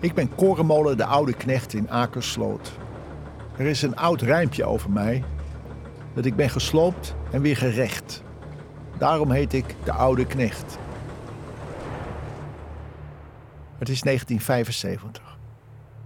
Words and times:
Ik 0.00 0.14
ben 0.14 0.34
Korenmolen 0.34 0.96
de 0.96 1.04
Oude 1.04 1.34
Knecht 1.34 1.74
in 1.74 1.90
Akersloot. 1.90 2.72
Er 3.56 3.66
is 3.66 3.82
een 3.82 3.96
oud 3.96 4.20
rijmpje 4.20 4.64
over 4.64 4.90
mij. 4.90 5.24
Dat 6.14 6.24
ik 6.24 6.36
ben 6.36 6.50
gesloopt 6.50 7.14
en 7.30 7.40
weer 7.42 7.56
gerecht. 7.56 8.22
Daarom 8.98 9.30
heet 9.30 9.52
ik 9.52 9.74
de 9.84 9.92
Oude 9.92 10.26
Knecht. 10.26 10.78
Het 13.78 13.88
is 13.88 14.00
1975. 14.00 15.38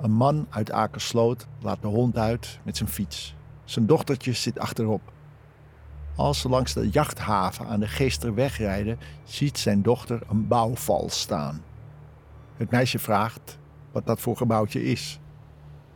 Een 0.00 0.12
man 0.12 0.46
uit 0.50 0.72
Akersloot 0.72 1.46
laat 1.60 1.82
de 1.82 1.88
hond 1.88 2.16
uit 2.16 2.58
met 2.62 2.76
zijn 2.76 2.88
fiets. 2.88 3.34
Zijn 3.64 3.86
dochtertje 3.86 4.32
zit 4.32 4.58
achterop. 4.58 5.12
Als 6.16 6.40
ze 6.40 6.48
langs 6.48 6.72
de 6.72 6.88
jachthaven 6.88 7.66
aan 7.66 7.80
de 7.80 7.88
Geesterweg 7.88 8.58
rijden, 8.58 8.98
ziet 9.24 9.58
zijn 9.58 9.82
dochter 9.82 10.20
een 10.28 10.48
bouwval 10.48 11.08
staan. 11.08 11.62
Het 12.56 12.70
meisje 12.70 12.98
vraagt 12.98 13.58
wat 13.92 14.06
dat 14.06 14.20
voor 14.20 14.36
gebouwtje 14.36 14.84
is. 14.84 15.20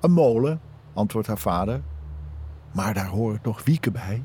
Een 0.00 0.12
molen, 0.12 0.60
antwoordt 0.92 1.28
haar 1.28 1.38
vader. 1.38 1.82
Maar 2.72 2.94
daar 2.94 3.08
horen 3.08 3.40
toch 3.40 3.64
wieken 3.64 3.92
bij? 3.92 4.22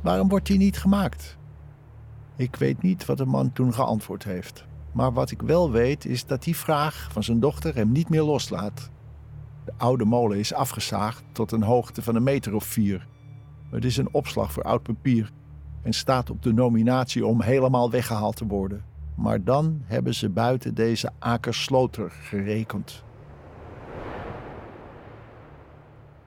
Waarom 0.00 0.28
wordt 0.28 0.46
die 0.46 0.58
niet 0.58 0.78
gemaakt? 0.78 1.36
Ik 2.36 2.56
weet 2.56 2.82
niet 2.82 3.04
wat 3.04 3.16
de 3.16 3.26
man 3.26 3.52
toen 3.52 3.74
geantwoord 3.74 4.24
heeft. 4.24 4.66
Maar 4.92 5.12
wat 5.12 5.30
ik 5.30 5.42
wel 5.42 5.70
weet 5.70 6.04
is 6.04 6.26
dat 6.26 6.42
die 6.42 6.56
vraag 6.56 7.08
van 7.12 7.22
zijn 7.22 7.40
dochter 7.40 7.74
hem 7.74 7.92
niet 7.92 8.08
meer 8.08 8.22
loslaat. 8.22 8.90
De 9.64 9.72
oude 9.76 10.04
molen 10.04 10.38
is 10.38 10.54
afgezaagd 10.54 11.24
tot 11.32 11.52
een 11.52 11.62
hoogte 11.62 12.02
van 12.02 12.14
een 12.14 12.22
meter 12.22 12.54
of 12.54 12.64
vier. 12.64 13.06
Het 13.70 13.84
is 13.84 13.96
een 13.96 14.14
opslag 14.14 14.52
voor 14.52 14.62
oud 14.62 14.82
papier 14.82 15.32
en 15.82 15.92
staat 15.92 16.30
op 16.30 16.42
de 16.42 16.52
nominatie 16.52 17.26
om 17.26 17.42
helemaal 17.42 17.90
weggehaald 17.90 18.36
te 18.36 18.46
worden. 18.46 18.84
Maar 19.14 19.44
dan 19.44 19.82
hebben 19.84 20.14
ze 20.14 20.28
buiten 20.28 20.74
deze 20.74 21.10
akersloter 21.18 22.10
gerekend. 22.10 23.04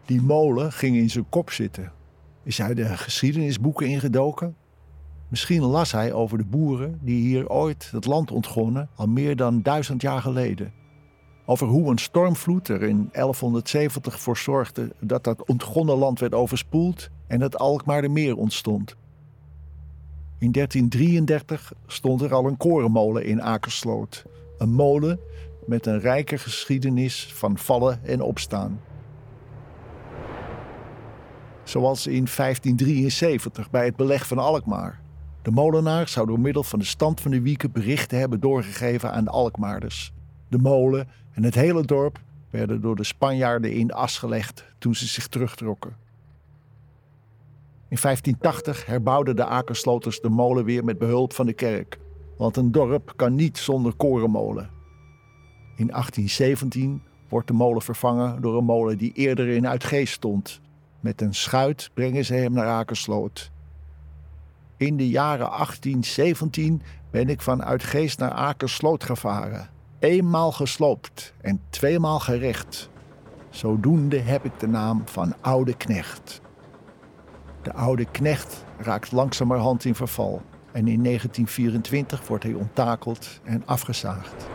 Die 0.06 0.22
molen 0.22 0.72
ging 0.72 0.96
in 0.96 1.10
zijn 1.10 1.30
kop 1.30 1.52
zitten. 1.52 1.92
Is 2.44 2.58
hij 2.58 2.74
de 2.74 2.86
geschiedenisboeken 2.86 3.88
ingedoken? 3.88 4.56
Misschien 5.28 5.62
las 5.62 5.92
hij 5.92 6.14
over 6.14 6.38
de 6.38 6.46
boeren 6.46 7.00
die 7.02 7.22
hier 7.22 7.50
ooit 7.50 7.90
het 7.92 8.06
land 8.06 8.32
ontgonnen, 8.32 8.90
al 8.96 9.08
meer 9.08 9.36
dan 9.36 9.62
duizend 9.62 10.02
jaar 10.02 10.22
geleden. 10.22 10.74
Over 11.46 11.68
hoe 11.68 11.92
een 11.92 11.98
stormvloed 11.98 12.68
er 12.68 12.84
in 12.84 13.10
1170 13.12 14.20
voor 14.20 14.38
zorgde 14.38 14.96
dat 15.00 15.24
dat 15.24 15.46
ontgonnen 15.46 15.98
land 15.98 16.20
werd 16.20 16.34
overspoeld 16.34 17.10
en 17.28 17.42
het 17.42 17.58
Alkmaardermeer 17.58 18.36
ontstond. 18.36 18.96
In 20.40 20.52
1333 20.52 21.74
stond 21.88 22.22
er 22.22 22.34
al 22.34 22.46
een 22.46 22.58
korenmolen 22.58 23.26
in 23.26 23.42
Akersloot. 23.42 24.26
Een 24.58 24.74
molen 24.74 25.20
met 25.66 25.86
een 25.86 26.00
rijke 26.00 26.38
geschiedenis 26.38 27.34
van 27.34 27.58
vallen 27.58 28.04
en 28.04 28.22
opstaan. 28.22 28.80
Zoals 31.64 32.08
in 32.08 32.28
1573 32.36 33.70
bij 33.70 33.86
het 33.86 33.96
beleg 33.96 34.28
van 34.28 34.38
Alkmaar. 34.38 35.02
De 35.42 35.52
molenaar 35.52 36.08
zou 36.08 36.28
door 36.28 36.40
middel 36.40 36.64
van 36.64 36.80
de 36.80 36.86
stand 36.86 37.22
van 37.22 37.32
de 37.32 37.42
wieken 37.42 37.72
berichten 37.72 38.20
hebben 38.20 38.40
doorgegeven 38.40 39.12
aan 39.12 39.24
de 39.24 39.30
Alkmaarders. 39.30 40.14
De 40.48 40.58
molen 40.58 41.08
en 41.32 41.44
het 41.44 41.56
hele 41.56 41.86
dorp 41.86 42.20
werden 42.50 42.82
door 42.82 42.96
de 42.96 43.04
Spanjaarden 43.04 43.74
in 43.74 43.92
as 43.92 44.18
gelegd 44.18 44.66
toen 44.78 44.96
ze 44.96 45.08
zich 45.08 45.28
terugtrokken. 45.28 45.96
In 47.88 47.98
1580 48.02 48.86
herbouwden 48.86 49.36
de 49.36 49.46
Akersloters 49.46 50.20
de 50.20 50.30
molen 50.30 50.66
weer 50.66 50.84
met 50.84 50.98
behulp 50.98 51.34
van 51.34 51.46
de 51.46 51.54
kerk, 51.54 52.00
want 52.38 52.58
een 52.58 52.72
dorp 52.72 53.14
kan 53.16 53.36
niet 53.36 53.58
zonder 53.58 53.94
korenmolen. 53.94 54.70
In 55.76 55.88
1817 55.88 57.02
wordt 57.30 57.48
de 57.48 57.54
molen 57.54 57.82
vervangen 57.82 58.42
door 58.42 58.58
een 58.58 58.64
molen 58.64 58.98
die 58.98 59.14
eerder 59.14 59.48
in 59.48 59.68
Uitgeest 59.68 60.14
stond. 60.14 60.62
Met 61.02 61.22
een 61.22 61.34
schuit 61.34 61.90
brengen 61.94 62.26
ze 62.26 62.34
hem 62.34 62.54
naar 62.54 62.68
Akersloot. 62.68 63.52
In 64.78 64.98
de 64.98 65.10
jaren 65.10 65.50
1817 65.50 66.82
ben 67.12 67.30
ik 67.30 67.42
van 67.42 67.64
Uitgeest 67.64 68.20
naar 68.20 68.32
Akersloot 68.32 69.04
gevaren. 69.04 69.70
Eenmaal 70.00 70.52
gesloopt 70.52 71.34
en 71.42 71.62
tweemaal 71.70 72.20
gerecht. 72.20 72.90
Zodoende 73.50 74.20
heb 74.20 74.46
ik 74.46 74.60
de 74.60 74.68
naam 74.68 75.02
van 75.06 75.34
Oude 75.42 75.78
Knecht. 75.78 76.42
De 77.62 77.74
oude 77.74 78.06
knecht 78.06 78.66
raakt 78.78 79.12
langzamerhand 79.12 79.86
in 79.86 79.96
verval 79.96 80.42
en 80.72 80.88
in 80.88 81.04
1924 81.04 82.28
wordt 82.28 82.44
hij 82.44 82.54
onttakeld 82.54 83.40
en 83.44 83.64
afgezaagd. 83.66 84.50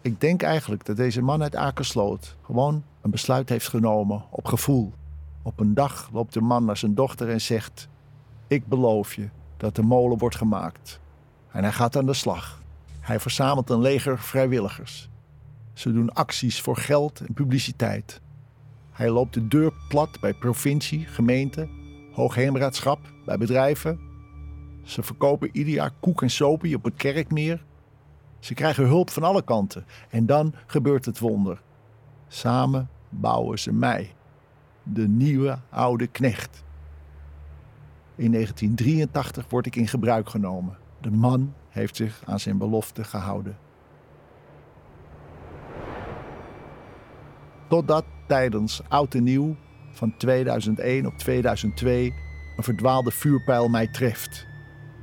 Ik 0.00 0.20
denk 0.20 0.42
eigenlijk 0.42 0.84
dat 0.84 0.96
deze 0.96 1.22
man 1.22 1.42
uit 1.42 1.56
Akersloot 1.56 2.36
gewoon 2.42 2.84
een 3.06 3.12
besluit 3.12 3.48
heeft 3.48 3.68
genomen 3.68 4.24
op 4.30 4.46
gevoel. 4.46 4.92
Op 5.42 5.60
een 5.60 5.74
dag 5.74 6.10
loopt 6.12 6.32
de 6.32 6.40
man 6.40 6.64
naar 6.64 6.76
zijn 6.76 6.94
dochter 6.94 7.28
en 7.28 7.40
zegt: 7.40 7.88
Ik 8.46 8.66
beloof 8.66 9.14
je 9.14 9.28
dat 9.56 9.74
de 9.74 9.82
molen 9.82 10.18
wordt 10.18 10.36
gemaakt. 10.36 11.00
En 11.50 11.62
hij 11.62 11.72
gaat 11.72 11.96
aan 11.96 12.06
de 12.06 12.14
slag. 12.14 12.62
Hij 13.00 13.20
verzamelt 13.20 13.70
een 13.70 13.80
leger 13.80 14.18
vrijwilligers. 14.18 15.08
Ze 15.72 15.92
doen 15.92 16.12
acties 16.12 16.60
voor 16.60 16.76
geld 16.76 17.20
en 17.20 17.34
publiciteit. 17.34 18.20
Hij 18.90 19.10
loopt 19.10 19.34
de 19.34 19.48
deur 19.48 19.72
plat 19.88 20.20
bij 20.20 20.34
provincie, 20.34 21.06
gemeente, 21.06 21.68
hoogheemraadschap, 22.12 22.98
bij 23.24 23.38
bedrijven. 23.38 24.00
Ze 24.84 25.02
verkopen 25.02 25.48
ieder 25.52 25.72
jaar 25.72 25.92
koek 26.00 26.22
en 26.22 26.30
sopie 26.30 26.76
op 26.76 26.84
het 26.84 26.94
kerkmeer. 26.96 27.64
Ze 28.38 28.54
krijgen 28.54 28.86
hulp 28.86 29.10
van 29.10 29.22
alle 29.22 29.42
kanten. 29.42 29.84
En 30.10 30.26
dan 30.26 30.54
gebeurt 30.66 31.04
het 31.04 31.18
wonder. 31.18 31.62
Samen 32.28 32.88
bouwen 33.20 33.58
ze 33.58 33.72
mij, 33.72 34.14
de 34.82 35.08
nieuwe 35.08 35.58
oude 35.70 36.06
knecht. 36.06 36.64
In 38.14 38.32
1983 38.32 39.46
word 39.48 39.66
ik 39.66 39.76
in 39.76 39.88
gebruik 39.88 40.28
genomen. 40.28 40.76
De 41.00 41.10
man 41.10 41.54
heeft 41.68 41.96
zich 41.96 42.22
aan 42.24 42.40
zijn 42.40 42.58
belofte 42.58 43.04
gehouden. 43.04 43.56
Totdat 47.68 48.04
tijdens 48.26 48.80
Oud 48.88 49.14
en 49.14 49.22
Nieuw 49.22 49.56
van 49.90 50.16
2001 50.16 51.06
op 51.06 51.18
2002 51.18 52.14
een 52.56 52.64
verdwaalde 52.64 53.10
vuurpijl 53.10 53.68
mij 53.68 53.86
treft. 53.86 54.46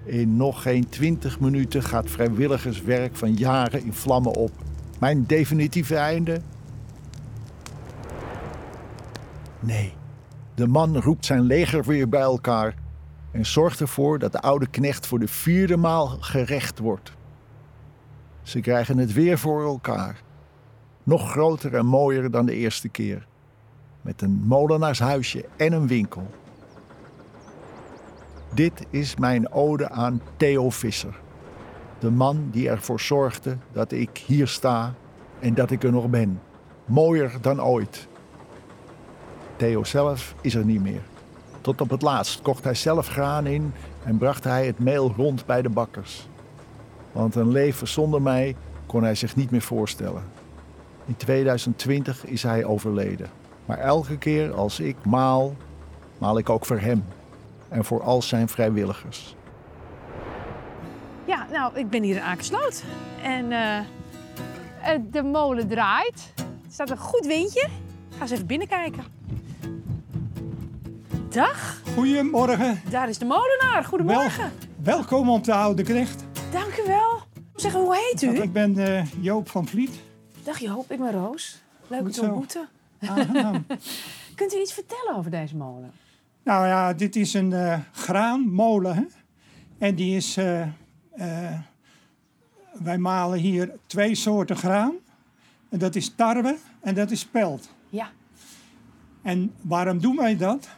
In 0.06 0.38
nog 0.38 0.62
geen 0.62 0.90
20 0.90 1.40
minuten 1.40 1.84
gaat 1.84 2.09
vrijwilligerswerk 2.09 3.16
van 3.16 3.34
jaren 3.34 3.84
in 3.84 3.94
vlammen 3.94 4.35
op. 4.35 4.51
Mijn 5.00 5.25
definitieve 5.25 5.95
einde? 5.95 6.41
Nee. 9.63 9.94
De 10.56 10.68
man 10.68 10.97
roept 10.97 11.25
zijn 11.25 11.41
leger 11.41 11.84
weer 11.84 12.09
bij 12.09 12.22
elkaar 12.22 12.75
en 13.31 13.46
zorgt 13.46 13.79
ervoor 13.79 14.19
dat 14.19 14.31
de 14.31 14.41
oude 14.41 14.68
knecht 14.68 15.07
voor 15.07 15.19
de 15.19 15.28
vierde 15.28 15.78
maal 15.78 16.07
gerecht 16.07 16.79
wordt. 16.79 17.12
Ze 18.41 18.59
krijgen 18.59 18.97
het 18.97 19.13
weer 19.13 19.38
voor 19.38 19.63
elkaar. 19.63 20.22
Nog 21.03 21.31
groter 21.31 21.75
en 21.75 21.85
mooier 21.85 22.31
dan 22.31 22.46
de 22.46 22.56
eerste 22.56 22.90
keer. 22.90 23.28
Met 24.01 24.22
een 24.22 24.44
molenaarshuisje 24.46 25.46
en 25.56 25.74
een 25.74 25.88
winkel. 25.88 26.28
Dit 28.53 28.85
is 28.90 29.16
mijn 29.16 29.51
ode 29.51 29.90
aan 29.90 30.22
Theo 30.38 30.69
Visser. 30.69 31.19
De 32.00 32.12
man 32.12 32.47
die 32.51 32.69
ervoor 32.69 33.00
zorgde 33.00 33.57
dat 33.72 33.91
ik 33.91 34.18
hier 34.18 34.47
sta 34.47 34.94
en 35.40 35.53
dat 35.53 35.72
ik 35.72 35.84
er 35.84 35.91
nog 35.91 36.09
ben. 36.09 36.41
Mooier 36.85 37.31
dan 37.41 37.62
ooit. 37.62 38.07
Theo 39.63 39.84
zelf 39.84 40.35
is 40.41 40.56
er 40.56 40.66
niet 40.66 40.81
meer. 40.81 41.01
Tot 41.62 41.81
op 41.81 41.90
het 41.90 42.01
laatst 42.01 42.41
kocht 42.41 42.63
hij 42.63 42.74
zelf 42.74 43.07
graan 43.07 43.46
in 43.46 43.74
en 44.03 44.18
bracht 44.18 44.44
hij 44.44 44.66
het 44.66 44.79
meel 44.79 45.13
rond 45.18 45.46
bij 45.46 45.62
de 45.62 45.69
bakkers. 45.69 46.28
Want 47.12 47.36
een 47.36 47.51
leven 47.51 47.88
zonder 47.88 48.21
mij 48.21 48.56
kon 48.86 49.04
hij 49.04 49.15
zich 49.15 49.36
niet 49.36 49.51
meer 49.51 49.62
voorstellen. 49.62 50.24
In 51.06 51.15
2020 51.18 52.25
is 52.25 52.44
hij 52.44 52.65
overleden. 52.65 53.30
Maar 53.65 53.77
elke 53.77 54.18
keer 54.18 54.54
als 54.54 54.80
ik 54.80 54.95
maal, 55.06 55.56
maal 56.18 56.38
ik 56.38 56.50
ook 56.50 56.65
voor 56.65 56.80
hem 56.80 57.06
en 57.69 57.86
voor 57.86 58.01
al 58.01 58.21
zijn 58.21 58.48
vrijwilligers. 58.48 59.36
Ja, 61.25 61.48
nou, 61.51 61.77
ik 61.77 61.89
ben 61.89 62.04
hier 62.04 62.21
Akersloot. 62.21 62.83
En 63.21 63.51
eh, 63.51 63.77
eh, 63.77 63.86
de 65.12 65.24
molen 65.24 65.68
draait. 65.68 66.33
Er 66.38 66.71
staat 66.71 66.89
een 66.89 66.98
goed 66.98 67.25
windje. 67.25 67.68
Ga 68.10 68.21
eens 68.21 68.31
even 68.31 68.48
binnenkijken. 68.48 69.21
Dag, 71.33 71.81
Goedemorgen. 71.95 72.81
daar 72.89 73.09
is 73.09 73.18
de 73.18 73.25
molenaar. 73.25 73.83
Goedemorgen. 73.83 74.51
Wel, 74.77 74.95
welkom 74.95 75.30
op 75.30 75.44
de 75.44 75.53
Oude 75.53 75.83
Knecht. 75.83 76.24
Dank 76.51 76.77
u 76.77 76.88
wel. 76.88 77.21
Zeg, 77.56 77.74
hoe 77.74 77.95
heet 77.95 78.21
u? 78.21 78.41
Ik 78.41 78.53
ben 78.53 78.77
eh, 78.77 79.06
Joop 79.21 79.50
van 79.50 79.68
Vliet. 79.68 80.00
Dag 80.44 80.59
Joop, 80.59 80.91
ik 80.91 81.00
ben 81.00 81.12
Roos. 81.12 81.62
Leuk 81.88 82.00
u 82.01 82.03
Goed 82.03 82.13
te 82.13 82.21
ontmoeten. 82.21 82.69
Aangenaam. 83.00 83.65
Kunt 84.35 84.53
u 84.53 84.59
iets 84.59 84.74
vertellen 84.74 85.15
over 85.15 85.31
deze 85.31 85.56
molen? 85.56 85.91
nou 86.44 86.68
ja, 86.68 86.94
dit 86.94 87.15
is 87.15 87.33
een 87.33 87.53
eh, 87.53 87.79
graanmolen. 87.91 88.95
Hè? 88.95 89.03
En 89.77 89.95
die 89.95 90.15
is 90.15 90.38
eh, 90.38 90.68
wij 92.71 92.97
malen 92.97 93.39
hier 93.39 93.71
twee 93.86 94.15
soorten 94.15 94.56
graan. 94.56 94.94
En 95.69 95.79
dat 95.79 95.95
is 95.95 96.13
tarwe 96.15 96.57
en 96.81 96.95
dat 96.95 97.12
is 97.12 97.19
spelt. 97.19 97.69
Ja. 97.89 98.09
En 99.21 99.53
waarom 99.62 100.00
doen 100.00 100.15
wij 100.15 100.38
dat? 100.38 100.69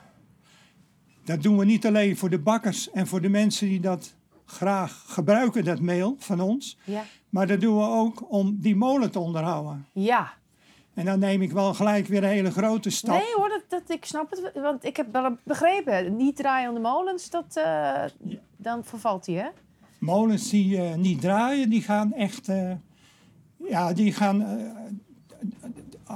Dat 1.26 1.44
doen 1.44 1.58
we 1.58 1.66
niet 1.66 1.86
alleen 1.86 2.18
voor 2.18 2.30
de 2.30 2.40
bakkers 2.40 2.92
en 2.92 3.08
voor 3.08 3.22
de 3.22 3.30
mensen 3.30 3.68
die 3.68 3.80
dat 3.80 4.16
graag 4.46 5.04
gebruiken, 5.08 5.64
dat 5.66 5.80
meel 5.80 6.16
van 6.20 6.40
ons. 6.40 6.78
Ja. 6.84 7.04
Maar 7.30 7.48
dat 7.48 7.62
doen 7.62 7.78
we 7.78 7.84
ook 7.84 8.32
om 8.32 8.58
die 8.60 8.76
molen 8.76 9.12
te 9.12 9.20
onderhouden. 9.20 9.86
Ja. 9.94 10.34
En 10.94 11.06
dan 11.06 11.20
neem 11.20 11.42
ik 11.42 11.52
wel 11.52 11.74
gelijk 11.74 12.08
weer 12.08 12.24
een 12.24 12.30
hele 12.30 12.52
grote 12.52 12.90
stap. 12.90 13.16
Nee 13.16 13.34
hoor, 13.36 13.50
dat, 13.50 13.64
dat, 13.68 13.98
ik 13.98 14.06
snap 14.06 14.30
het. 14.32 14.52
Want 14.54 14.84
ik 14.84 14.98
heb 14.98 15.12
wel 15.12 15.38
begrepen, 15.44 16.16
niet 16.16 16.36
draaiende 16.36 16.80
molens, 16.80 17.30
dat, 17.30 17.46
eh, 17.56 18.04
dan 18.58 18.84
vervalt 18.84 19.26
die 19.26 19.38
hè? 19.38 19.48
Molens 20.00 20.50
die 20.50 20.78
eh, 20.78 20.96
niet 20.96 21.22
draaien, 21.22 21.70
die 21.70 21.82
gaan 21.82 22.14
echt. 22.14 22.50
eh, 22.50 22.72
ja, 23.70 23.94
die 23.94 24.14
gaan. 24.14 24.40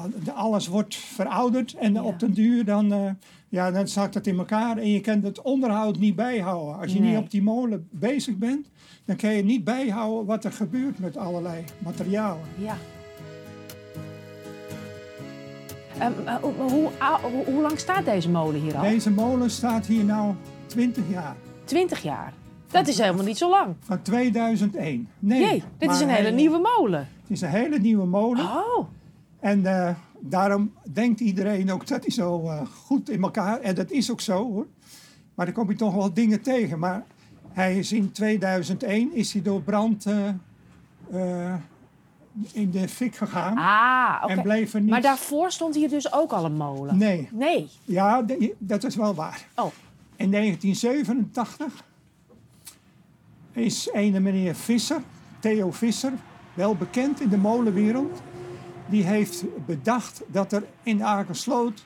Eh, 0.05 0.27
eh, 0.27 0.35
alles 0.37 0.67
wordt 0.67 0.95
verouderd 0.95 1.73
en 1.73 1.93
Ja. 1.93 2.03
op 2.03 2.19
den 2.19 2.33
duur 2.33 2.65
dan, 2.65 2.93
eh, 2.93 3.09
ja, 3.49 3.71
dan 3.71 3.87
zakt 3.87 4.13
het 4.13 4.27
in 4.27 4.37
elkaar 4.37 4.77
en 4.77 4.91
je 4.91 4.99
kan 5.01 5.23
het 5.23 5.41
onderhoud 5.41 5.99
niet 5.99 6.15
bijhouden. 6.15 6.79
Als 6.79 6.93
je 6.93 6.99
Nee. 6.99 7.09
niet 7.09 7.19
op 7.19 7.29
die 7.31 7.41
molen 7.41 7.87
bezig 7.91 8.35
bent, 8.37 8.67
dan 9.05 9.15
kan 9.15 9.33
je 9.33 9.43
niet 9.43 9.63
bijhouden 9.63 10.25
wat 10.25 10.43
er 10.45 10.51
gebeurt 10.51 10.99
met 10.99 11.17
allerlei 11.17 11.63
materialen. 11.79 12.43
Ja. 12.57 12.77
Ehm, 15.99 16.11
maar 16.25 16.39
hoe, 16.41 16.53
hoe, 16.71 16.89
ou- 16.97 17.21
hoe, 17.31 17.45
hoe 17.45 17.61
lang 17.61 17.79
staat 17.79 18.05
deze 18.05 18.29
molen 18.29 18.61
hier 18.61 18.75
al? 18.75 18.81
Deze 18.81 19.11
molen 19.11 19.49
staat 19.51 19.85
hier 19.85 20.03
nou 20.03 20.33
20 20.65 21.03
jaar, 21.09 21.35
20 21.63 22.01
jaar. 22.03 22.33
Dat 22.71 22.87
is 22.87 22.97
helemaal 22.97 23.25
niet 23.25 23.37
zo 23.37 23.49
lang. 23.49 23.75
van 23.79 24.01
2001. 24.01 25.07
Nee, 25.19 25.39
Jee, 25.41 25.63
dit 25.77 25.91
is 25.91 25.99
een 25.99 26.09
hele 26.09 26.21
hij- 26.27 26.31
nieuwe 26.31 26.59
molen. 26.77 26.99
Het 26.99 27.29
is 27.29 27.41
een 27.41 27.49
hele 27.49 27.79
nieuwe 27.79 28.05
molen. 28.05 28.43
Oh, 28.45 28.87
En 29.39 29.65
eh, 29.65 29.95
daarom 30.19 30.73
denkt 30.91 31.19
iedereen 31.19 31.71
ook 31.71 31.87
dat 31.87 32.01
hij 32.01 32.11
zo 32.11 32.47
eh, 32.47 32.61
goed 32.85 33.09
in 33.09 33.23
elkaar... 33.23 33.59
En 33.59 33.75
dat 33.75 33.91
is 33.91 34.11
ook 34.11 34.21
zo 34.21 34.51
hoor. 34.51 34.67
Maar 35.35 35.45
dan 35.45 35.55
kom 35.55 35.69
je 35.69 35.75
toch 35.75 35.93
wel 35.93 36.13
dingen 36.13 36.41
tegen. 36.41 36.79
Maar 36.79 37.05
hij 37.51 37.77
is 37.77 37.91
in 37.91 38.11
2001 38.11 39.13
is 39.15 39.33
hij 39.33 39.41
door 39.41 39.61
brand 39.61 40.05
eh, 41.11 41.53
in 42.51 42.71
de 42.71 42.87
fik 42.87 43.15
gegaan. 43.15 43.57
ah, 43.57 44.19
oké. 44.23 44.33
En 44.33 44.41
bleef 44.41 44.73
er 44.73 44.81
niet... 44.81 44.89
Maar 44.89 45.01
daarvoor 45.01 45.51
stond 45.51 45.75
hier 45.75 45.89
dus 45.89 46.13
ook 46.13 46.31
al 46.31 46.45
een 46.45 46.55
molen? 46.57 46.97
Nee, 46.97 47.29
Nee. 47.31 47.69
ja, 47.85 48.25
dat 48.57 48.83
is 48.83 48.95
wel 48.95 49.13
waar. 49.15 49.47
Oh, 49.55 49.71
In 50.15 50.31
1987 50.31 51.83
is 53.51 53.89
een 53.93 54.23
meneer 54.23 54.55
Visser, 54.55 55.01
Theo 55.39 55.71
Visser, 55.71 56.13
wel 56.53 56.75
bekend 56.75 57.21
in 57.21 57.29
de 57.29 57.37
molenwereld. 57.37 58.21
Die 58.89 59.03
heeft 59.03 59.43
bedacht 59.65 60.21
dat 60.27 60.51
er 60.51 60.63
in 60.83 61.03
Akersloot, 61.03 61.85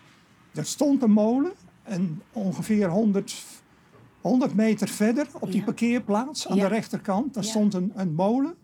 er 0.53 0.65
stond 0.65 1.01
een 1.01 1.11
molen, 1.11 1.51
en 1.83 2.21
ongeveer 2.31 2.89
100, 2.89 3.43
100 4.21 4.53
meter 4.55 4.87
verder 4.87 5.27
op 5.39 5.47
die 5.51 5.59
Ja. 5.59 5.63
parkeerplaats 5.65 6.47
aan 6.47 6.55
Ja. 6.55 6.61
de 6.63 6.69
rechterkant, 6.69 7.33
daar 7.33 7.43
Ja. 7.43 7.49
stond 7.49 7.73
een, 7.73 7.91
een 7.95 8.13
molen. 8.13 8.55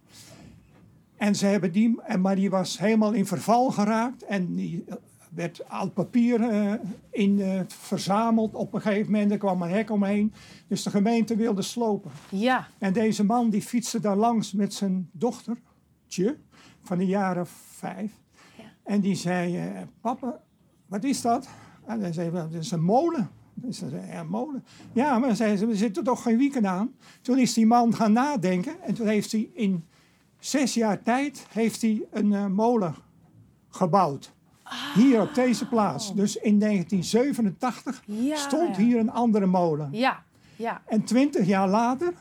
En 1.17 1.35
ze 1.35 1.45
hebben 1.45 1.71
die, 1.71 1.99
maar 2.19 2.35
die 2.35 2.49
was 2.49 2.77
helemaal 2.79 3.11
in 3.13 3.25
verval 3.25 3.69
geraakt 3.71 4.23
en 4.23 4.55
die 4.55 4.83
eh, 4.87 4.95
werd 5.33 5.67
oud 5.67 5.93
papier 5.93 6.41
eh, 6.49 6.73
in, 7.09 7.41
eh, 7.41 7.59
verzameld. 7.67 8.53
Op 8.55 8.73
een 8.73 8.81
gegeven 8.81 9.11
moment 9.11 9.31
er 9.31 9.37
kwam 9.37 9.61
een 9.61 9.69
hek 9.69 9.89
omheen, 9.91 10.33
dus 10.67 10.83
de 10.83 10.89
gemeente 10.89 11.35
wilde 11.35 11.61
slopen. 11.61 12.11
ja. 12.31 12.67
En 12.77 12.93
deze 12.93 13.23
man 13.25 13.49
die 13.49 13.61
fietste 13.61 13.99
daar 13.99 14.15
langs 14.17 14.51
met 14.53 14.73
zijn 14.73 15.09
dochtertje 15.11 16.37
van 16.83 16.97
de 16.97 17.05
jaren 17.05 17.47
vijf. 17.75 18.11
En 18.89 19.01
die 19.01 19.15
zei, 19.15 19.57
eh, 19.57 19.81
papa, 20.01 20.39
wat 20.85 21.03
is 21.03 21.21
dat? 21.21 21.47
En 21.85 22.01
hij 22.01 22.13
zei, 22.13 22.31
dat 22.31 22.53
is 22.53 22.71
een 22.71 22.83
molen. 22.83 23.29
Dat 23.53 23.69
is 23.69 23.81
een, 23.81 24.05
ja, 24.07 24.19
een 24.19 24.27
molen. 24.27 24.63
Ja, 24.93 25.19
maar 25.19 25.35
zei 25.35 25.57
ze, 25.57 25.65
we 25.65 25.75
zitten 25.75 26.03
toch 26.03 26.21
geen 26.21 26.37
weekend 26.37 26.65
aan. 26.65 26.91
Toen 27.21 27.37
is 27.37 27.53
die 27.53 27.65
man 27.65 27.95
gaan 27.95 28.11
nadenken 28.11 28.81
en 28.81 28.93
toen 28.93 29.07
heeft 29.07 29.31
hij 29.31 29.49
in 29.53 29.85
zes 30.39 30.73
jaar 30.73 31.01
tijd 31.01 31.45
heeft 31.49 31.81
hij 31.81 32.03
een 32.11 32.33
eh, 32.33 32.45
molen 32.45 32.95
gebouwd. 33.69 34.33
Hier 34.95 35.21
op 35.21 35.33
deze 35.33 35.67
plaats. 35.67 36.15
Dus 36.15 36.35
in 36.35 36.59
1987 36.59 38.03
Ja, 38.05 38.35
stond 38.35 38.75
ja. 38.75 38.81
hier 38.81 38.99
een 38.99 39.11
andere 39.11 39.45
molen. 39.45 39.89
Ja, 39.91 40.23
ja. 40.55 40.81
En 40.85 41.03
twintig 41.03 41.45
jaar 41.45 41.67
later, 41.67 42.13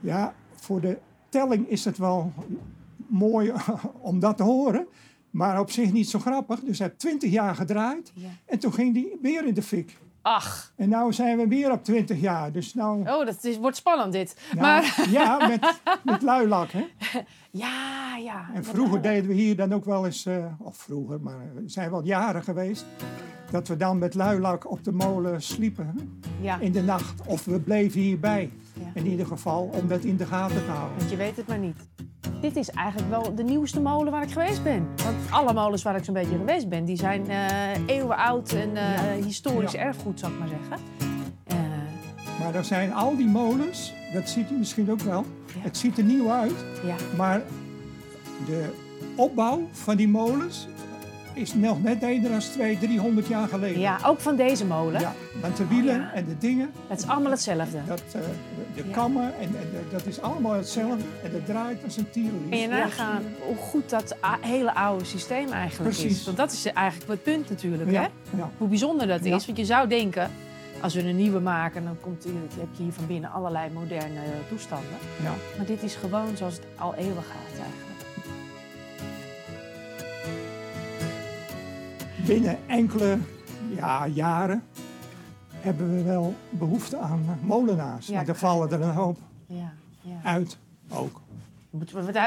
ja, 0.00 0.34
voor 0.54 0.80
de 0.80 0.98
telling 1.28 1.68
is 1.68 1.84
het 1.84 1.98
wel 1.98 2.32
mooi 3.06 3.52
om 4.10 4.18
dat 4.18 4.36
te 4.36 4.42
horen, 4.42 4.86
maar 5.36 5.60
op 5.60 5.70
zich 5.70 5.92
niet 5.92 6.08
zo 6.10 6.18
grappig. 6.18 6.60
Dus 6.60 6.78
hij 6.78 6.86
heeft 6.86 6.98
twintig 7.00 7.30
jaar 7.30 7.54
gedraaid 7.54 8.12
Ja. 8.14 8.28
en 8.46 8.58
toen 8.58 8.72
ging 8.72 8.94
hij 8.94 9.16
weer 9.22 9.46
in 9.46 9.54
de 9.54 9.62
fik. 9.62 9.96
Ach, 10.22 10.72
En 10.76 10.88
nu 10.88 11.12
zijn 11.12 11.36
we 11.38 11.46
weer 11.48 11.70
op 11.72 11.84
twintig 11.84 12.20
jaar. 12.20 12.52
Dus 12.52 12.74
nou, 12.74 13.00
oh, 13.08 13.26
dat 13.26 13.44
is, 13.44 13.58
wordt 13.58 13.76
spannend 13.76 14.12
dit. 14.12 14.36
nou, 14.52 14.60
Maar, 14.62 15.06
ja, 15.10 15.46
met, 15.46 15.80
met 16.04 16.22
luilak. 16.22 16.70
Hè? 16.70 16.84
ja, 17.56 18.16
ja. 18.16 18.46
En 18.54 18.64
vroeger 18.64 19.02
deden 19.02 19.28
we 19.28 19.34
hier 19.34 19.56
dan 19.56 19.72
ook 19.74 19.84
wel 19.84 20.04
eens, 20.06 20.26
eh, 20.26 20.44
of 20.58 20.76
vroeger, 20.76 21.20
maar 21.20 21.34
er 21.56 21.62
zijn 21.66 21.90
wel 21.90 22.04
jaren 22.04 22.42
geweest, 22.42 22.84
dat 23.50 23.68
we 23.68 23.76
dan 23.76 23.98
met 23.98 24.14
luilak 24.14 24.70
op 24.70 24.84
de 24.84 24.92
molen 24.92 25.42
sliepen 25.42 26.20
Ja, 26.40 26.58
in 26.60 26.72
de 26.72 26.82
nacht. 26.82 27.26
Of 27.26 27.44
we 27.44 27.60
bleven 27.60 28.00
hierbij, 28.00 28.50
Ja. 28.74 28.86
in 28.94 29.06
ieder 29.06 29.26
geval, 29.26 29.70
om 29.80 29.88
dat 29.88 30.04
in 30.04 30.16
de 30.16 30.26
gaten 30.26 30.64
te 30.64 30.70
houden. 30.70 30.98
want 30.98 31.10
je 31.10 31.16
weet 31.16 31.36
het 31.36 31.46
maar 31.46 31.58
niet. 31.58 31.76
Dit 32.40 32.56
is 32.56 32.70
eigenlijk 32.70 33.10
wel 33.10 33.34
de 33.34 33.42
nieuwste 33.42 33.80
molen 33.80 34.12
waar 34.12 34.22
ik 34.22 34.30
geweest 34.32 34.62
ben. 34.62 34.86
Want 35.04 35.16
alle 35.30 35.52
molens 35.52 35.82
waar 35.82 35.96
ik 35.96 36.04
zo'n 36.04 36.14
beetje 36.14 36.36
geweest 36.36 36.68
ben, 36.68 36.84
die 36.84 36.96
zijn 36.96 37.28
eh 37.30 37.86
eeuwen 37.86 38.16
oud 38.16 38.52
en 38.52 38.70
Ja. 38.74 39.12
historisch 39.24 39.74
erfgoed, 39.74 40.18
zou 40.20 40.32
ik 40.32 40.38
maar 40.38 40.48
zeggen. 40.48 40.84
Maar 42.40 42.54
er 42.54 42.64
zijn 42.64 42.92
al 42.92 43.16
die 43.16 43.26
molens, 43.26 43.92
dat 44.12 44.28
ziet 44.28 44.50
u 44.50 44.54
misschien 44.54 44.90
ook 44.90 45.00
wel. 45.00 45.24
Ja. 45.54 45.60
Het 45.60 45.76
ziet 45.76 45.98
er 45.98 46.04
nieuw 46.04 46.30
uit, 46.30 46.54
ja, 46.84 46.94
maar 47.16 47.42
de 48.46 48.64
opbouw 49.16 49.68
van 49.72 49.96
die 49.96 50.08
molens 50.08 50.68
is 51.34 51.54
nog 51.54 51.82
net 51.82 52.02
eerder 52.02 52.30
dan 52.30 52.38
200, 52.40 52.80
300 52.80 53.26
jaar 53.26 53.48
geleden. 53.48 53.80
ja, 53.80 53.98
ook 54.04 54.20
van 54.20 54.36
deze 54.36 54.64
molen. 54.66 55.00
Ja, 55.00 55.14
want 55.40 55.56
de 55.56 55.66
wielen 55.66 55.94
Oh, 55.94 56.00
ja. 56.02 56.12
en 56.12 56.24
de 56.24 56.38
dingen, 56.38 56.70
Het 56.86 56.98
is 56.98 57.08
allemaal 57.08 57.30
hetzelfde. 57.30 57.78
dat, 57.86 58.02
eh, 58.12 58.12
de, 58.12 58.82
de 58.82 58.90
kammen, 58.90 59.32
en, 59.40 59.54
dat 59.90 60.06
is 60.06 60.20
allemaal 60.20 60.52
hetzelfde. 60.52 61.04
En 61.24 61.32
dat 61.32 61.46
draait 61.46 61.84
als 61.84 61.96
een 61.96 62.10
tierenlies. 62.10 62.50
En 62.50 62.58
je 62.58 62.68
nagaan 62.68 63.22
hoe 63.46 63.56
goed 63.56 63.90
dat 63.90 64.16
hele 64.40 64.74
oude 64.74 65.04
systeem 65.04 65.48
eigenlijk 65.52 65.90
is. 65.94 66.00
Precies. 66.00 66.24
Want 66.24 66.36
dat 66.36 66.52
is 66.52 66.66
eigenlijk 66.66 67.10
het 67.10 67.22
punt 67.22 67.48
natuurlijk, 67.48 67.90
hè? 67.92 68.04
Hoe 68.58 68.68
bijzonder 68.68 69.06
dat 69.06 69.24
is. 69.24 69.46
Want 69.46 69.58
je 69.58 69.64
zou 69.64 69.88
denken, 69.88 70.30
als 70.80 70.94
we 70.94 71.02
een 71.08 71.16
nieuwe 71.16 71.40
maken, 71.40 71.84
dan 71.84 71.96
komt, 72.00 72.24
heb 72.24 72.68
je 72.76 72.82
hier 72.82 72.92
van 72.92 73.06
binnen 73.06 73.30
allerlei 73.30 73.70
moderne 73.72 74.20
toestanden. 74.48 74.96
ja. 75.22 75.32
Maar 75.56 75.66
dit 75.66 75.82
is 75.82 75.94
gewoon 75.94 76.36
zoals 76.36 76.54
het 76.54 76.64
al 76.76 76.94
eeuwen 76.94 77.22
gaat 77.22 77.58
eigenlijk. 77.58 77.84
Binnen 82.26 82.58
enkele 82.66 83.18
ja, 83.76 84.06
jaren 84.06 84.62
hebben 85.60 85.96
we 85.96 86.02
wel 86.02 86.34
behoefte 86.50 86.98
aan 86.98 87.38
molenaars. 87.42 88.06
Ja, 88.06 88.14
want 88.14 88.28
er 88.28 88.34
vallen 88.36 88.70
er 88.70 88.80
een 88.82 88.90
hoop 88.94 89.18
Ja, 89.46 89.72
ja. 90.00 90.20
uit 90.22 90.58
ook. 90.88 91.20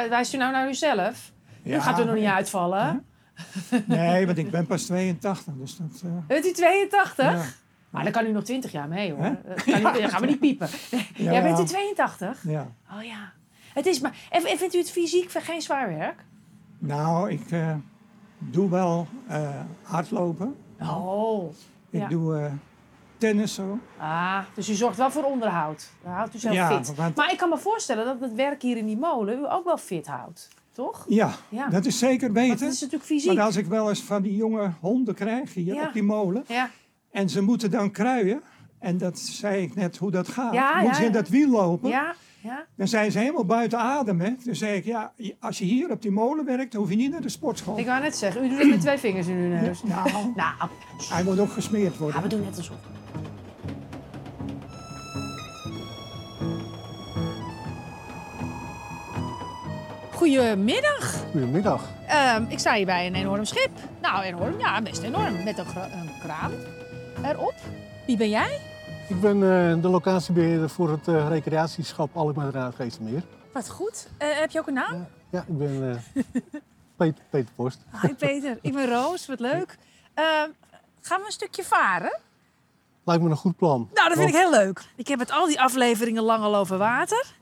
Wijst 0.10 0.34
u 0.34 0.38
nou 0.38 0.52
naar 0.52 0.70
uzelf? 0.70 1.32
U 1.64 1.70
Ja, 1.70 1.80
gaat 1.82 2.00
er 2.00 2.06
nog 2.06 2.16
niet 2.16 2.26
uitvallen. 2.26 3.06
Nee, 3.86 4.26
want 4.26 4.38
ik 4.38 4.52
ben 4.52 4.66
pas 4.66 4.84
82, 4.86 5.54
dus 5.58 5.78
dat... 5.78 6.02
eh, 6.06 6.12
Bent 6.28 6.46
u 6.46 6.52
82? 6.52 7.58
Ja. 7.92 8.04
Maar 8.04 8.04
dan 8.04 8.12
kan 8.12 8.26
u 8.26 8.32
nog 8.32 8.44
20 8.44 8.72
jaar 8.72 8.88
mee 8.88 9.14
hoor. 9.14 9.38
Dat 9.48 9.64
kan 9.64 9.74
niet, 9.74 9.84
dan 10.02 10.10
gaan 10.14 10.22
we 10.22 10.28
niet 10.28 10.40
piepen. 10.40 10.68
Ja. 11.16 11.32
Jij 11.32 11.44
bent 11.44 11.60
u 11.60 11.64
82? 11.66 12.44
Ja. 12.48 12.68
Oh 12.96 13.04
ja. 13.04 13.32
Het 13.74 13.86
is 13.86 14.00
maar, 14.00 14.16
en 14.30 14.46
en 14.46 14.58
vindt 14.58 14.76
u 14.76 14.78
het 14.78 14.92
fysiek 14.92 15.32
geen 15.32 15.62
zwaar 15.62 15.88
werk? 15.98 16.24
Nou, 16.80 17.32
ik 17.32 17.52
eh, 17.52 17.76
doe 18.38 18.70
wel 18.70 19.08
eh, 19.28 19.50
hardlopen. 19.82 20.56
Oh. 20.82 21.52
Ik 21.90 22.00
Ja. 22.00 22.08
doe 22.08 22.38
eh 22.40 22.52
tennis 23.18 23.54
zo. 23.54 23.80
Ah, 23.98 24.40
dus 24.54 24.70
u 24.70 24.74
zorgt 24.74 24.98
wel 24.98 25.12
voor 25.12 25.24
onderhoud. 25.24 25.90
Dan 26.04 26.12
houdt 26.12 26.36
u 26.36 26.38
zelf 26.40 26.56
Ja, 26.56 26.68
fit. 26.84 26.96
want- 26.96 27.16
Maar 27.16 27.32
ik 27.32 27.38
kan 27.38 27.50
me 27.50 27.58
voorstellen 27.58 28.06
dat 28.06 28.20
het 28.20 28.34
werk 28.34 28.62
hier 28.62 28.78
in 28.78 28.86
die 28.86 28.98
molen 28.98 29.40
u 29.40 29.46
ook 29.52 29.64
wel 29.66 29.78
fit 29.78 30.08
houdt. 30.08 30.48
Toch? 30.72 31.06
Ja, 31.08 31.32
Ja. 31.50 31.68
dat 31.68 31.86
is 31.86 32.00
zeker 32.00 32.34
Want 32.34 32.34
beter. 32.48 32.66
het 32.66 32.74
is 32.74 32.82
natuurlijk 32.82 33.10
fysiek. 33.10 33.28
Want 33.28 33.40
als 33.40 33.56
ik 33.56 33.66
wel 33.66 33.90
eens 33.90 34.02
van 34.04 34.22
die 34.22 34.36
jonge 34.36 34.72
honden 34.80 35.16
krijg 35.16 35.54
hier 35.54 35.74
Ja. 35.74 35.88
op 35.88 35.94
die 35.94 36.04
molen. 36.04 36.44
En 37.12 37.30
ze 37.30 37.42
moeten 37.42 37.72
dan 37.72 37.92
kruien. 37.92 38.42
En 38.80 38.98
dat 38.98 39.20
zei 39.20 39.62
ik 39.64 39.76
net 39.76 39.98
hoe 39.98 40.12
dat 40.12 40.28
gaat. 40.28 40.54
Ja, 40.54 40.74
moeten 40.74 40.88
ja, 40.90 40.94
ze 40.94 41.06
in 41.06 41.12
dat 41.12 41.30
wiel 41.30 41.50
lopen. 41.50 41.90
Ja. 41.90 42.16
Ja. 42.42 42.66
Dan 42.76 42.88
zijn 42.88 43.12
ze 43.12 43.20
helemaal 43.20 43.46
buiten 43.46 43.80
adem. 43.80 44.20
Hè? 44.22 44.36
Toen 44.44 44.56
zei 44.56 44.76
ik, 44.76 44.86
ja, 44.86 45.12
als 45.40 45.58
je 45.58 45.66
hier 45.66 45.92
op 45.92 46.02
die 46.02 46.12
molen 46.12 46.46
werkt, 46.46 46.72
dan 46.72 46.82
hoef 46.82 46.90
je 46.90 46.96
niet 46.96 47.12
naar 47.12 47.22
de 47.22 47.30
sportschool. 47.30 47.78
Ik 47.78 47.86
wou 47.86 48.02
net 48.02 48.18
zeggen, 48.18 48.46
u 48.46 48.50
doet 48.50 48.58
het 48.58 48.70
met 48.70 48.82
twee 48.82 48.98
vingers 48.98 49.28
in 49.28 49.36
uw 49.36 49.48
neus. 49.50 49.84
Nou, 49.84 50.10
Nou, 50.36 50.54
hij 51.10 51.24
moet 51.24 51.40
ook 51.40 51.52
gesmeerd 51.52 51.98
worden. 51.98 52.18
ja, 52.18 52.24
we 52.24 52.30
doen 52.30 52.42
net 52.42 52.58
alsof. 52.58 52.76
Goedemiddag. 60.12 61.26
Goedemiddag. 61.32 61.84
Ehm, 62.08 62.44
ik 62.48 62.60
sta 62.60 62.74
hier 62.74 62.86
bij 62.86 63.08
een 63.08 63.16
enorm 63.16 63.46
schip. 63.46 63.72
Nou, 64.02 64.24
enorm, 64.24 64.60
ja, 64.60 64.82
best 64.82 65.04
enorm. 65.04 65.44
Met 65.44 65.58
een, 65.58 65.66
een 65.76 66.10
kraan 66.22 66.52
erop. 67.24 67.54
Wie 68.06 68.18
ben 68.18 68.30
jij? 68.30 68.60
Ik 69.08 69.22
ben 69.22 69.36
eh, 69.36 69.82
de 69.82 69.88
locatiebeheerder 69.88 70.70
voor 70.70 70.90
het 70.92 71.08
eh, 71.08 71.28
recreatieschap 71.28 72.16
Alkmaar 72.16 72.52
Raad 72.52 72.76
Geestermeer. 72.76 73.24
Wat 73.54 73.70
goed. 73.70 74.08
Eh, 74.18 74.28
heb 74.40 74.52
je 74.52 74.60
ook 74.60 74.68
een 74.68 74.74
naam? 74.74 75.08
Ja, 75.30 75.40
ik 75.48 75.58
ben 75.58 76.04
Peter, 76.98 77.24
Peter 77.30 77.54
Post. 77.56 77.80
Hi 78.02 78.14
Peter, 78.14 78.58
ik 78.62 78.74
ben 78.74 78.90
Roos. 78.90 79.26
Wat 79.28 79.40
leuk. 79.40 79.78
Gaan 81.02 81.20
we 81.20 81.26
een 81.26 81.32
stukje 81.32 81.64
varen? 81.64 82.20
Lijkt 83.04 83.24
me 83.24 83.30
een 83.30 83.36
goed 83.36 83.56
plan. 83.56 83.90
Nou, 83.94 84.10
dat 84.10 84.18
vind 84.18 84.30
ik 84.30 84.36
heel 84.36 84.52
leuk. 84.52 84.82
Ik 84.96 85.08
heb 85.08 85.20
het 85.20 85.32
al 85.32 85.48
die 85.48 85.62
afleveringen 85.62 86.24
lang 86.24 86.44
al 86.44 86.56
over 86.56 86.78
water. 86.78 87.34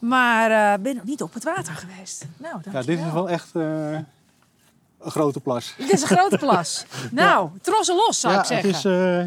Maar 0.00 0.80
ben 0.80 0.94
nog 0.94 1.04
niet 1.04 1.22
op 1.22 1.34
het 1.34 1.44
water 1.44 1.74
geweest. 1.74 2.26
Nou, 2.36 2.60
Ja, 2.72 2.82
dit 2.82 2.98
is 2.98 3.12
wel 3.12 3.28
echt 3.28 3.52
een 5.00 5.10
grote 5.10 5.40
plas. 5.40 5.74
Dit 5.78 5.92
is 5.92 6.02
een 6.02 6.08
grote 6.16 6.38
plas. 6.38 6.84
Nou, 7.10 7.48
trossen 7.62 7.94
los 7.94 8.20
zou 8.20 8.34
ja, 8.34 8.40
ik 8.40 8.46
zeggen. 8.46 8.68
het 8.68 8.76
is 8.78 8.84
eh, 8.84 9.24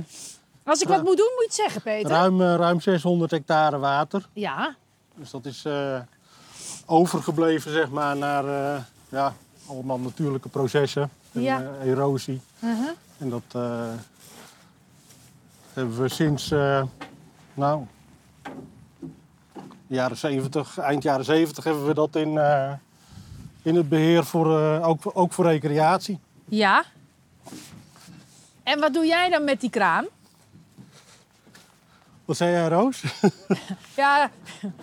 Als 0.63 0.81
ik 0.81 0.87
wat 0.87 1.03
moet 1.03 1.17
doen, 1.17 1.31
moet 1.35 1.39
je 1.39 1.45
het 1.45 1.53
zeggen, 1.53 1.81
Peter. 1.81 2.09
ruim, 2.11 2.41
eh, 2.41 2.55
ruim 2.55 2.81
600 2.81 3.31
hectare 3.31 3.77
water. 3.77 4.25
Ja, 4.33 4.75
Dus 5.15 5.29
dat 5.31 5.45
is 5.45 5.65
eh, 5.65 5.99
overgebleven 6.85 7.71
zeg 7.71 7.89
maar, 7.89 8.17
naar 8.17 8.45
ja, 9.09 9.33
allemaal 9.67 9.99
natuurlijke 9.99 10.49
processen. 10.49 11.09
En, 11.31 11.41
Ja. 11.41 11.71
erosie. 11.83 12.41
uh-huh. 12.59 12.89
En 13.17 13.29
dat 13.29 13.43
hebben 15.73 16.01
we 16.01 16.09
sinds, 16.09 16.49
nou, 17.53 17.85
jaren 19.87 20.17
70, 20.17 20.77
eind 20.77 21.03
jaren 21.03 21.25
70 21.25 21.63
hebben 21.63 21.85
we 21.85 21.93
dat 21.93 22.15
in, 22.15 22.33
in 23.61 23.75
het 23.75 23.89
beheer 23.89 24.25
voor, 24.25 24.59
eh, 24.59 24.87
ook, 24.87 24.99
ook 25.13 25.33
voor 25.33 25.45
recreatie. 25.45 26.19
ja. 26.45 26.83
En 28.63 28.79
wat 28.79 28.93
doe 28.93 29.05
jij 29.05 29.29
dan 29.29 29.43
met 29.43 29.61
die 29.61 29.69
kraan? 29.69 30.05
Wat 32.25 32.37
zei 32.37 32.51
jij, 32.51 32.67
Roos? 32.67 33.03
Ja, 33.95 34.29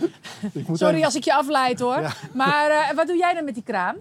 sorry 0.73 0.95
even- 0.95 1.05
als 1.05 1.15
ik 1.15 1.25
je 1.25 1.35
afleid 1.35 1.81
hoor. 1.81 2.01
Ja. 2.01 2.13
Maar 2.35 2.71
eh, 2.71 2.95
wat 2.97 3.07
doe 3.07 3.17
jij 3.17 3.35
dan 3.35 3.45
met 3.45 3.55
die 3.55 3.63
kraan? 3.63 3.97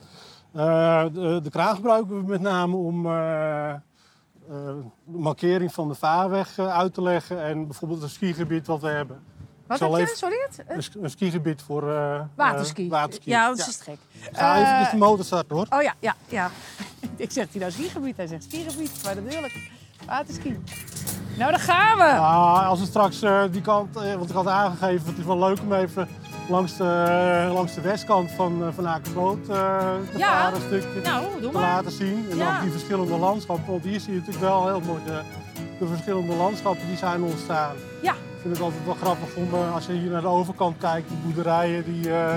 Eh, 0.51 1.03
de, 1.13 1.39
de 1.43 1.49
kraan 1.49 1.75
gebruiken 1.75 2.15
we 2.17 2.27
met 2.29 2.41
name 2.41 2.75
om 2.75 3.03
de 3.03 4.81
markering 5.03 5.73
van 5.73 5.87
de 5.87 5.95
vaarweg 5.95 6.59
uit 6.59 6.93
te 6.93 7.01
leggen 7.01 7.43
en 7.43 7.65
bijvoorbeeld 7.67 8.01
een 8.01 8.09
skigebied 8.09 8.67
wat 8.67 8.81
we 8.81 8.87
hebben. 8.87 9.23
Wat 9.67 9.79
heb 9.79 9.89
je? 9.89 10.13
Sorry? 10.15 10.35
Het? 10.49 10.63
Een, 10.95 11.03
een 11.03 11.09
skigebied 11.09 11.61
voor 11.61 11.91
eh, 11.95 12.21
Waterski. 12.35 12.83
eh, 12.85 12.89
waterski. 12.91 13.29
Ja, 13.29 13.47
dat 13.47 13.57
is 13.57 13.79
gek. 13.83 13.97
Ga 14.31 14.55
even 14.57 14.77
Eh, 14.85 14.91
de 14.91 14.97
motor 14.97 15.25
starten 15.25 15.55
hoor. 15.55 15.65
Oh 15.69 15.81
ja, 15.81 15.93
ja, 15.99 16.15
ja. 16.27 16.49
ik 17.15 17.31
zeg 17.31 17.47
hij 17.51 17.59
nou 17.59 17.71
skigebied? 17.71 18.17
Hij 18.17 18.27
zegt 18.27 18.43
skigebied, 18.43 18.91
maar 19.03 19.15
natuurlijk. 19.15 19.69
Waterski. 20.05 20.59
Nou, 21.37 21.51
daar 21.51 21.59
gaan 21.59 21.97
we. 21.97 22.03
Ja, 22.03 22.65
als 22.65 22.79
we 22.79 22.85
straks 22.85 23.21
eh, 23.21 23.43
die 23.51 23.61
kant, 23.61 23.95
eh, 23.95 24.13
want 24.13 24.29
ik 24.29 24.35
had 24.35 24.47
aangegeven, 24.47 25.07
het 25.07 25.17
is 25.17 25.25
wel 25.25 25.39
leuk 25.39 25.59
om 25.61 25.73
even 25.73 26.07
langs 26.49 26.77
de, 26.77 27.49
langs 27.53 27.73
de 27.73 27.81
westkant 27.81 28.31
van, 28.31 28.63
eh 28.63 28.73
van 28.73 28.87
Akersloot 28.87 29.37
eh, 29.39 29.47
te 30.11 30.17
Ja. 30.17 30.37
varen 30.41 30.53
een 30.55 30.61
stukje 30.81 31.01
Nou, 31.03 31.25
doe 31.41 31.51
te 31.51 31.57
maar. 31.57 31.61
laten 31.61 31.91
zien. 31.91 32.27
En 32.31 32.37
Ja. 32.37 32.53
dan 32.53 32.61
die 32.61 32.71
verschillende 32.71 33.17
landschappen, 33.17 33.71
want 33.71 33.83
hier 33.83 33.99
zie 33.99 34.13
je 34.13 34.19
natuurlijk 34.19 34.45
wel 34.45 34.65
heel 34.67 34.79
mooi 34.79 34.99
de, 35.05 35.21
de 35.79 35.87
verschillende 35.87 36.33
landschappen 36.35 36.87
die 36.87 36.97
zijn 36.97 37.21
ontstaan. 37.23 37.75
Ja. 38.01 38.13
Ik 38.45 38.51
vind 38.51 38.63
het 38.63 38.73
altijd 38.73 38.85
wel 38.85 39.13
grappig 39.13 39.35
om, 39.35 39.53
eh, 39.53 39.73
als 39.73 39.85
je 39.85 39.91
hier 39.93 40.09
naar 40.11 40.21
de 40.21 40.27
overkant 40.27 40.77
kijkt, 40.77 41.07
die 41.09 41.17
boerderijen 41.17 41.83
die 41.83 42.13
eh, 42.13 42.35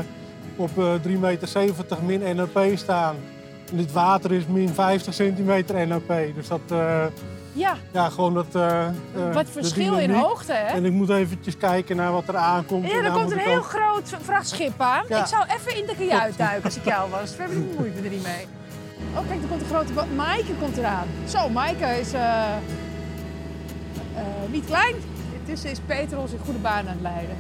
op 0.57 0.79
eh 0.79 0.95
3,70 1.03 1.19
meter 1.21 1.99
min 2.07 2.37
NOP 2.37 2.61
staan. 2.75 3.17
En 3.71 3.77
dit 3.77 3.93
water 3.93 4.33
is 4.33 4.47
min 4.47 4.69
50 4.69 5.15
centimeter 5.15 5.87
NOP. 5.87 6.13
Dus 6.35 6.49
dat, 6.49 6.61
eh, 6.71 7.05
Ja, 7.53 7.75
ja, 7.93 8.09
gewoon 8.09 8.35
dat... 8.35 8.47
eh, 8.53 8.87
eh, 8.87 8.93
wat 9.33 9.47
verschil 9.51 9.99
in 9.99 10.11
hoogte, 10.11 10.53
hè? 10.53 10.67
En 10.67 10.85
ik 10.85 10.93
moet 10.93 11.09
eventjes 11.11 11.57
kijken 11.57 11.97
naar 11.97 12.13
wat 12.13 12.29
er 12.29 12.37
aankomt. 12.37 12.91
Ja, 12.91 13.03
er 13.05 13.11
komt 13.13 13.31
een 13.31 13.39
heel 13.39 13.57
ook- 13.57 13.65
groot 13.65 14.15
vrachtschip 14.23 14.81
aan. 14.81 15.05
Ja. 15.09 15.21
Ik 15.21 15.27
zou 15.27 15.45
even 15.59 15.77
in 15.77 15.87
de 15.87 15.95
kajuit 15.99 16.39
duiken 16.39 16.65
als 16.65 16.77
ik 16.77 16.85
jou 16.85 17.11
was. 17.11 17.37
We 17.37 17.43
hebben 17.43 17.71
moeite 17.79 17.97
er 18.03 18.11
niet 18.11 18.23
mee. 18.23 18.47
Oh, 19.15 19.29
kijk, 19.29 19.43
er 19.43 19.49
komt 19.49 19.61
een 19.61 19.67
grote. 19.69 20.15
Maaike 20.17 20.53
komt 20.61 20.77
eraan. 20.77 21.07
Zo, 21.27 21.49
Maaike 21.49 21.87
is 22.01 22.13
eh, 22.13 22.21
eh, 24.15 24.23
niet 24.51 24.65
klein. 24.65 24.95
Intussen 25.49 25.71
is 25.71 25.81
Peter 25.81 26.19
ons 26.19 26.33
in 26.33 26.39
goede 26.39 26.59
baan 26.59 26.79
aan 26.79 26.87
het 26.87 27.01
leiden. 27.01 27.37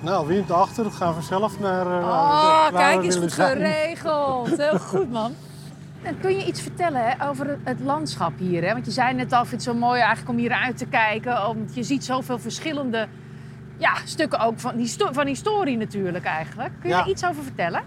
Nou, 0.00 0.26
wind 0.26 0.50
achter, 0.50 0.90
gaan 0.90 1.14
we 1.14 1.22
zelf 1.22 1.60
naar. 1.60 1.86
eh, 1.86 2.06
Oh, 2.08 2.68
kijk, 2.72 3.02
is 3.02 3.16
goed 3.16 3.32
zijn. 3.32 3.56
geregeld. 3.56 4.56
Heel 4.56 4.78
goed, 4.78 5.10
man. 5.10 5.34
En 6.02 6.20
kun 6.20 6.36
je 6.36 6.46
iets 6.46 6.60
vertellen 6.60 7.00
hè, 7.10 7.28
over 7.28 7.58
het, 7.64 7.80
landschap 7.80 8.32
hier? 8.38 8.64
Hè? 8.64 8.72
Want 8.72 8.84
je 8.84 8.90
zei 8.90 9.14
net 9.14 9.32
al, 9.32 9.42
ik 9.42 9.48
vind 9.48 9.64
het 9.64 9.74
zo 9.74 9.78
mooi 9.78 10.00
eigenlijk 10.00 10.28
om 10.30 10.36
hier 10.36 10.52
uit 10.52 10.76
te 10.78 10.86
kijken. 10.86 11.32
Want 11.32 11.74
je 11.74 11.82
ziet 11.82 12.04
zoveel 12.04 12.38
verschillende 12.38 13.08
ja, 13.76 13.94
stukken 14.04 14.38
ook 14.40 14.60
van, 14.60 14.74
histo- 14.76 15.12
van 15.12 15.26
historie 15.26 15.76
natuurlijk 15.76 16.24
eigenlijk. 16.24 16.70
Kun 16.80 16.88
je 16.88 16.94
Ja. 16.94 17.00
daar 17.00 17.08
iets 17.08 17.24
over 17.24 17.42
vertellen? 17.42 17.82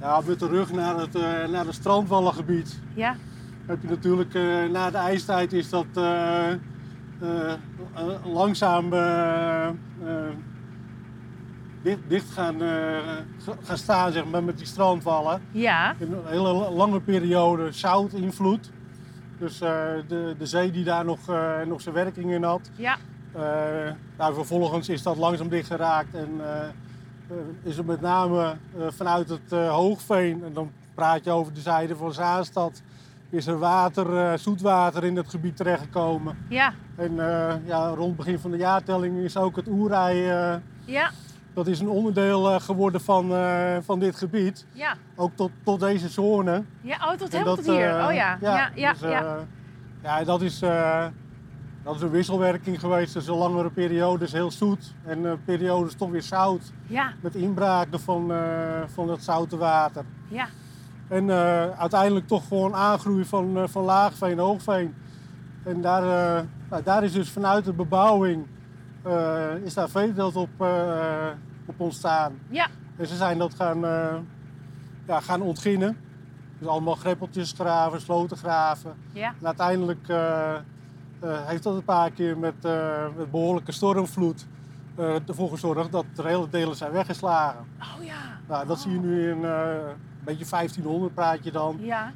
Ja, 0.00 0.20
met 0.26 0.38
de 0.38 0.48
rug 0.48 0.72
naar 0.72 0.96
het, 0.96 1.14
eh, 1.14 1.22
naar 1.48 1.64
het 1.64 1.74
strandwallengebied. 1.74 2.80
Ja, 2.94 3.16
Heb 3.66 3.82
je 3.82 3.88
natuurlijk, 3.88 4.34
eh, 4.34 4.64
na 4.72 4.90
de 4.90 4.96
ijstijd 4.96 5.52
is 5.52 5.68
dat 5.70 5.86
eh, 5.94 6.48
langzaam 8.24 8.90
dicht, 11.82 11.98
dicht 12.08 12.30
gaan, 12.30 12.58
ga- 13.38 13.56
gaan 13.62 13.76
staan, 13.78 14.12
zeg 14.12 14.24
maar, 14.24 14.44
met 14.44 14.58
die 14.58 14.66
strandwallen. 14.66 15.40
ja, 15.50 15.94
In 15.98 16.12
een 16.12 16.26
hele 16.26 16.52
lange 16.70 17.00
periode 17.00 17.72
zoutinvloed. 17.72 18.70
Dus 19.38 19.60
eh, 19.60 19.68
de, 20.08 20.34
de 20.38 20.46
zee 20.46 20.70
die 20.70 20.84
daar 20.84 21.04
nog, 21.04 21.18
nog 21.66 21.80
zijn 21.80 21.94
werking 21.94 22.30
in 22.32 22.42
had. 22.42 22.70
ja, 22.76 22.96
nou, 24.18 24.34
vervolgens 24.34 24.88
is 24.88 25.02
dat 25.02 25.16
langzaam 25.16 25.48
dichtgeraakt 25.48 26.14
en 26.14 26.28
eh, 26.40 26.60
eh, 27.28 27.36
is 27.62 27.76
er 27.76 27.84
met 27.84 28.00
name 28.00 28.42
eh, 28.78 28.86
vanuit 28.88 29.28
het 29.28 29.52
eh, 29.52 29.70
Hoogveen, 29.74 30.44
en 30.44 30.52
dan 30.52 30.70
praat 30.94 31.24
je 31.24 31.30
over 31.30 31.54
de 31.54 31.60
zijde 31.60 31.96
van 31.96 32.12
Zaanstad, 32.12 32.82
is 33.30 33.46
er 33.46 33.58
water, 33.58 34.16
eh, 34.18 34.38
zoetwater 34.38 35.04
in 35.04 35.16
het 35.16 35.28
gebied 35.30 35.56
terechtgekomen. 35.56 36.36
ja, 36.48 36.72
En 36.96 37.10
eh, 37.20 37.54
ja, 37.66 37.86
rond 37.88 38.08
het 38.08 38.16
begin 38.16 38.38
van 38.38 38.50
de 38.50 38.56
jaartelling 38.56 39.18
is 39.18 39.36
ook 39.36 39.56
het 39.56 39.68
oerij, 39.68 40.14
eh, 40.52 40.56
ja, 40.84 41.10
dat 41.54 41.66
is 41.66 41.80
een 41.80 41.88
onderdeel 41.88 42.50
eh, 42.54 42.60
geworden 42.60 43.00
van, 43.00 43.32
eh, 43.34 43.76
van 43.80 43.98
dit 43.98 44.16
gebied. 44.16 44.66
ja. 44.72 44.94
Ook 45.16 45.30
tot, 45.34 45.50
tot 45.64 45.80
deze 45.80 46.08
zone. 46.08 46.62
Ja, 46.80 46.96
oh, 46.96 47.10
tot 47.12 47.32
helemaal 47.32 47.56
tot 47.56 47.66
hier. 47.66 47.98
eh, 47.98 48.06
oh 48.06 48.12
ja, 48.14 48.38
ja, 48.40 48.70
ja, 48.74 48.92
dus, 48.92 49.00
ja. 49.00 49.24
eh, 49.24 49.32
ja, 50.02 50.24
dat 50.24 50.42
is, 50.42 50.62
eh, 50.62 51.06
dat 51.84 51.94
is 51.94 52.00
een 52.00 52.10
wisselwerking 52.10 52.80
geweest. 52.80 53.14
Een 53.14 53.34
langere 53.34 53.70
periodes 53.70 54.32
heel 54.32 54.50
zoet 54.50 54.94
en 55.04 55.26
eh, 55.26 55.32
periodes 55.44 55.94
toch 55.94 56.10
weer 56.10 56.22
zout. 56.22 56.72
ja, 56.86 57.12
Met 57.20 57.34
inbraken 57.34 58.00
van, 58.00 58.32
eh, 58.32 58.82
van 58.86 59.08
het 59.08 59.24
zoute 59.24 59.56
water. 59.56 60.04
ja. 60.28 60.46
En 61.08 61.30
eh, 61.30 61.70
uiteindelijk 61.78 62.26
toch 62.26 62.48
gewoon 62.48 62.74
aangroei 62.74 63.24
van, 63.24 63.68
van 63.68 63.82
laagveen, 63.84 64.38
hoogveen. 64.38 64.94
En 65.62 65.80
daar, 65.80 66.02
nou, 66.70 66.82
daar 66.82 67.04
is 67.04 67.12
dus 67.12 67.30
vanuit 67.30 67.64
de 67.64 67.72
bebouwing 67.72 68.46
is 69.62 69.74
daar 69.74 69.88
veeteelt 69.88 70.36
op, 70.36 70.48
op 71.66 71.80
ontstaan. 71.80 72.38
Ja. 72.48 72.66
En 72.96 73.06
ze 73.06 73.16
zijn 73.16 73.38
dat 73.38 73.54
gaan, 73.54 73.80
ja, 75.06 75.20
gaan 75.20 75.40
ontginnen. 75.42 75.96
Dus 76.58 76.68
allemaal 76.68 76.94
greppeltjes 76.94 77.52
graven, 77.52 78.00
sloten 78.00 78.36
graven. 78.36 78.94
ja. 79.12 79.34
En 79.40 79.46
uiteindelijk 79.46 80.06
eh, 81.24 81.46
heeft 81.46 81.62
dat 81.62 81.74
een 81.74 81.84
paar 81.84 82.10
keer 82.10 82.38
met, 82.38 82.54
eh, 82.64 83.06
met 83.16 83.30
behoorlijke 83.30 83.72
stormvloed 83.72 84.46
eh, 84.94 85.28
ervoor 85.28 85.48
gezorgd 85.48 85.92
dat 85.92 86.04
er 86.16 86.26
hele 86.26 86.48
delen 86.48 86.76
zijn 86.76 86.92
weggeslagen. 86.92 87.64
Oh 87.78 88.04
ja, 88.04 88.38
Nou, 88.48 88.66
dat 88.66 88.80
zie 88.80 88.92
je 88.92 88.98
nu 88.98 89.30
in 89.30 89.42
een 89.42 89.96
beetje 90.24 90.44
1500 90.44 91.14
praat 91.14 91.44
je 91.44 91.50
dan. 91.50 91.76
ja. 91.80 92.12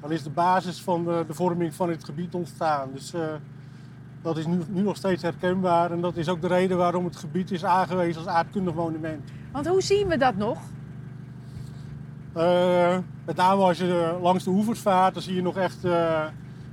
Dan 0.00 0.12
is 0.12 0.22
de 0.22 0.30
basis 0.30 0.82
van 0.82 1.04
de, 1.04 1.24
de 1.26 1.34
vorming 1.34 1.74
van 1.74 1.88
het 1.90 2.04
gebied 2.04 2.34
ontstaan. 2.34 2.88
Dus 2.92 3.14
dat 4.22 4.36
is 4.36 4.46
nu, 4.46 4.58
nu 4.68 4.82
nog 4.82 4.96
steeds 4.96 5.22
herkenbaar. 5.22 5.90
En 5.90 6.00
dat 6.00 6.16
is 6.16 6.28
ook 6.28 6.40
de 6.40 6.46
reden 6.46 6.76
waarom 6.76 7.04
het 7.04 7.16
gebied 7.16 7.50
is 7.50 7.64
aangewezen 7.64 8.22
als 8.22 8.30
aardkundig 8.30 8.74
monument. 8.74 9.30
Want 9.52 9.66
hoe 9.66 9.82
zien 9.82 10.08
we 10.08 10.16
dat 10.16 10.36
nog? 10.36 10.58
Met 13.24 13.36
name 13.36 13.62
als 13.62 13.78
je 13.78 14.18
langs 14.22 14.44
de 14.44 14.50
oevers 14.50 14.80
vaart, 14.80 15.14
dan 15.14 15.22
zie 15.22 15.34
je 15.34 15.42
nog 15.42 15.56
echt... 15.56 15.84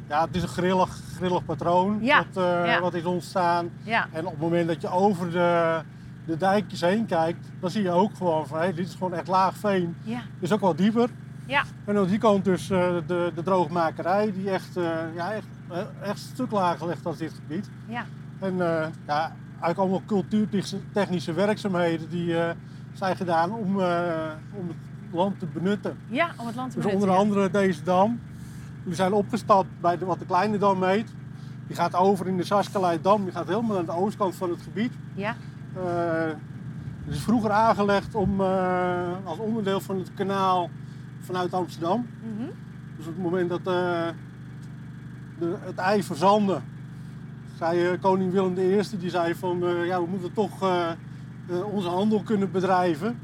ja, 0.10 0.25
het 0.25 0.36
is 0.36 0.42
een 0.42 0.48
grillig, 0.48 0.89
grillig 1.16 1.46
patroon 1.46 1.98
Ja, 2.01 2.18
wat, 2.34 2.44
eh, 2.44 2.66
ja. 2.66 2.80
wat 2.82 2.94
is 2.94 3.04
ontstaan. 3.04 3.70
Ja, 3.84 4.08
En 4.12 4.25
op 4.25 4.32
het 4.32 4.42
moment 4.42 4.68
dat 4.68 4.82
je 4.82 4.89
over 4.89 5.32
de, 5.32 5.80
de 6.25 6.38
dijkjes 6.38 6.82
heen 6.82 7.06
kijkt, 7.06 7.48
dan 7.60 7.70
zie 7.70 7.84
je 7.84 7.92
ook 7.92 8.12
gewoon 8.18 8.48
van... 8.48 8.58
Hey, 8.58 8.74
dit 8.74 8.88
is 8.88 8.94
gewoon 8.94 9.13
echt 9.13 9.28
laag 9.28 9.56
veen. 9.56 9.96
ja, 10.04 10.22
is 10.39 10.51
ook 10.51 10.60
wel 10.62 10.75
dieper. 10.75 11.10
Ja. 11.46 11.63
En 11.86 11.98
aan 11.98 12.08
die 12.08 12.18
kant 12.18 12.44
dus 12.46 12.70
eh, 12.70 12.94
de, 13.08 13.32
de 13.36 13.44
droogmakerij, 13.44 14.34
die 14.34 14.50
echt, 14.50 14.78
eh, 14.78 14.84
ja, 15.16 15.32
echt, 15.34 15.48
echt 16.01 16.12
een 16.12 16.18
stuk 16.34 16.51
lager 16.51 16.88
ligt 16.88 17.04
dan 17.04 17.16
dit 17.18 17.34
gebied. 17.34 17.70
Ja. 17.88 18.06
En 18.39 18.56
ja, 19.08 19.32
eigenlijk 19.50 19.78
allemaal 19.80 20.01
cultuurtechnische 20.06 21.34
werkzaamheden 21.34 22.10
die 22.10 22.36
zijn 22.94 23.16
gedaan 23.16 23.51
om, 23.51 23.75
om 24.54 24.68
het 24.68 24.78
land 25.12 25.39
te 25.39 25.46
benutten. 25.46 25.98
Ja, 26.08 26.30
om 26.38 26.46
het 26.48 26.56
land 26.56 26.70
te 26.72 26.75
Dus 26.75 26.86
benutten. 26.86 27.10
onder 27.10 27.24
andere 27.24 27.50
deze 27.51 27.84
dam. 27.84 28.20
We 28.89 28.96
zijn 28.96 29.13
opgestapt 29.13 29.67
bij 29.81 29.98
de, 29.98 30.05
wat 30.05 30.19
de 30.19 30.25
kleine 30.25 30.58
dam 30.58 30.84
heet. 30.84 31.13
Die 31.67 31.75
gaat 31.75 31.96
over 31.96 32.27
in 32.27 32.38
de 32.38 32.43
Saskaleidam. 32.43 33.24
Die 33.24 33.34
gaat 33.34 33.48
helemaal 33.48 33.77
aan 33.77 33.86
de 33.86 33.91
oostkant 33.91 34.36
van 34.36 34.50
het 34.50 34.62
gebied. 34.62 34.93
Ja. 35.13 35.36
Eh, 35.75 36.31
het 37.05 37.15
is 37.15 37.19
vroeger 37.22 37.51
aangelegd 37.51 38.15
om, 38.15 38.41
eh, 38.41 39.08
als 39.24 39.38
onderdeel 39.38 39.79
van 39.79 39.98
het 39.98 40.13
kanaal 40.13 40.69
vanuit 41.19 41.53
Amsterdam. 41.53 42.08
Mhm. 42.22 42.50
Dus 42.98 43.08
op 43.08 43.13
het 43.13 43.24
moment 43.24 43.50
dat 43.50 43.60
eh, 43.60 44.08
de, 45.39 45.55
het 45.60 45.77
ei 45.77 46.03
verzandde, 46.03 46.60
zei 47.58 47.98
koning 47.98 48.31
Willem 48.31 48.58
I, 48.58 48.81
die 49.00 49.10
zei 49.10 49.36
van 49.36 49.60
ja, 49.86 50.01
we 50.01 50.08
moeten 50.10 50.34
toch 50.34 50.86
onze 51.72 51.88
handel 51.88 52.22
kunnen 52.24 52.51
bedrijven. 52.51 53.19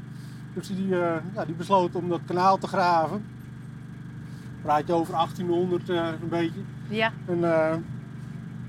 Dus 0.54 0.66
die, 0.66 0.86
ja, 1.34 1.44
die 1.46 1.54
besloot 1.54 1.94
om 1.94 2.08
dat 2.08 2.20
kanaal 2.26 2.58
te 2.58 2.66
graven. 2.66 3.24
Praat 4.66 4.86
je 4.86 4.92
over 4.92 5.12
1800 5.12 5.88
eh, 5.88 5.96
een 5.96 6.28
beetje. 6.28 6.60
Ja. 6.88 7.12
En 7.26 7.34
eh, 7.44 7.76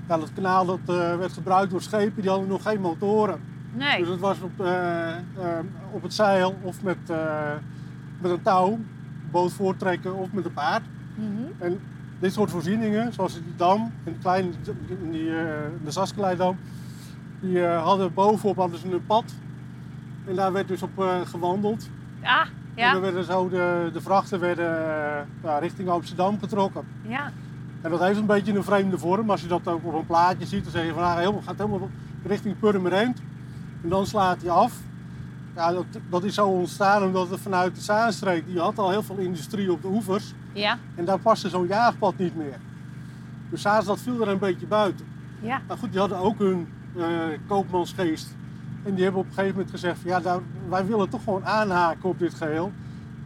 ja, 0.08 0.16
dat 0.18 0.32
kanaal 0.34 0.66
dat, 0.66 0.78
eh, 0.86 1.16
werd 1.16 1.32
gebruikt 1.32 1.70
door 1.70 1.82
schepen 1.82 2.22
die 2.22 2.30
hadden 2.30 2.48
nog 2.48 2.62
geen 2.62 2.80
motoren. 2.80 3.40
Nee. 3.72 3.98
Dus 3.98 4.08
het 4.08 4.20
was 4.20 4.40
op, 4.40 4.60
eh, 4.60 5.16
eh, 5.16 5.18
op 5.90 6.02
het 6.02 6.14
zeil 6.14 6.58
of 6.62 6.82
met, 6.82 6.96
eh, 7.06 7.52
met 8.20 8.30
een 8.30 8.42
touw, 8.42 8.78
boot 9.30 9.52
voortrekken 9.52 10.14
of 10.14 10.32
met 10.32 10.44
een 10.44 10.52
paard. 10.52 10.82
Mhm. 11.14 11.28
En 11.58 11.80
dit 12.18 12.32
soort 12.32 12.50
voorzieningen, 12.50 13.12
zoals 13.12 13.32
die 13.34 13.54
dam, 13.56 13.92
en 14.04 14.12
de 14.12 14.18
kleine, 14.18 14.50
in 15.02 15.10
die, 15.10 15.36
eh, 15.36 15.44
de 15.84 15.90
Saskeleidam, 15.90 16.56
die 17.40 17.64
eh, 17.66 17.82
hadden 17.82 18.14
bovenop 18.14 18.56
hadden 18.56 18.78
ze 18.78 18.92
een 18.92 19.06
pad. 19.06 19.24
En 20.26 20.34
daar 20.34 20.52
werd 20.52 20.68
dus 20.68 20.82
op 20.82 20.98
eh, 20.98 21.20
gewandeld. 21.24 21.88
En 22.86 22.92
dan 22.92 23.02
werden 23.02 23.24
zo 23.24 23.48
de, 23.48 23.90
de 23.92 24.00
vrachten 24.00 24.40
werden, 24.40 24.86
eh, 25.42 25.56
richting 25.60 25.88
Amsterdam 25.88 26.38
getrokken. 26.38 26.86
Ja. 27.02 27.32
En 27.80 27.90
dat 27.90 28.00
heeft 28.00 28.18
een 28.18 28.26
beetje 28.26 28.54
een 28.54 28.64
vreemde 28.64 28.98
vorm. 28.98 29.30
Als 29.30 29.40
je 29.40 29.46
dat 29.46 29.68
ook 29.68 29.84
op 29.84 29.94
een 29.94 30.06
plaatje 30.06 30.46
ziet, 30.46 30.62
dan 30.62 30.72
zeg 30.72 30.84
je 30.84 30.92
van 30.92 31.02
ah, 31.02 31.16
helemaal, 31.16 31.42
gaat 31.42 31.58
helemaal 31.58 31.90
richting 32.24 32.58
Purmerend. 32.58 33.18
En 33.82 33.88
dan 33.88 34.06
slaat 34.06 34.40
hij 34.42 34.50
af. 34.50 34.72
Ja, 35.54 35.72
dat, 35.72 35.84
dat 36.10 36.24
is 36.24 36.34
zo 36.34 36.46
ontstaan 36.46 37.02
omdat 37.02 37.30
het 37.30 37.40
vanuit 37.40 37.74
de 37.74 37.80
Zaanstreek, 37.80 38.46
die 38.46 38.58
had 38.58 38.78
al 38.78 38.90
heel 38.90 39.02
veel 39.02 39.16
industrie 39.16 39.72
op 39.72 39.82
de 39.82 39.88
oevers. 39.88 40.34
Ja. 40.52 40.78
En 40.94 41.04
daar 41.04 41.18
paste 41.18 41.48
zo'n 41.48 41.66
jaagpad 41.66 42.18
niet 42.18 42.36
meer. 42.36 42.58
Dus 43.50 43.62
Zaanstad 43.62 44.00
viel 44.00 44.20
er 44.20 44.28
een 44.28 44.38
beetje 44.38 44.66
buiten. 44.66 45.06
Ja. 45.40 45.60
Maar 45.66 45.76
goed, 45.76 45.90
die 45.90 46.00
hadden 46.00 46.18
ook 46.18 46.38
hun 46.38 46.68
eh, 46.96 47.04
koopmansgeest. 47.46 48.36
En 48.84 48.94
die 48.94 49.02
hebben 49.02 49.20
op 49.20 49.26
een 49.26 49.32
gegeven 49.34 49.54
moment 49.56 49.70
gezegd 49.70 49.98
van 50.00 50.10
ja, 50.10 50.20
daar, 50.20 50.40
wij 50.68 50.86
willen 50.86 51.08
toch 51.08 51.24
gewoon 51.24 51.46
aanhaken 51.46 52.08
op 52.08 52.18
dit 52.18 52.34
geheel. 52.34 52.72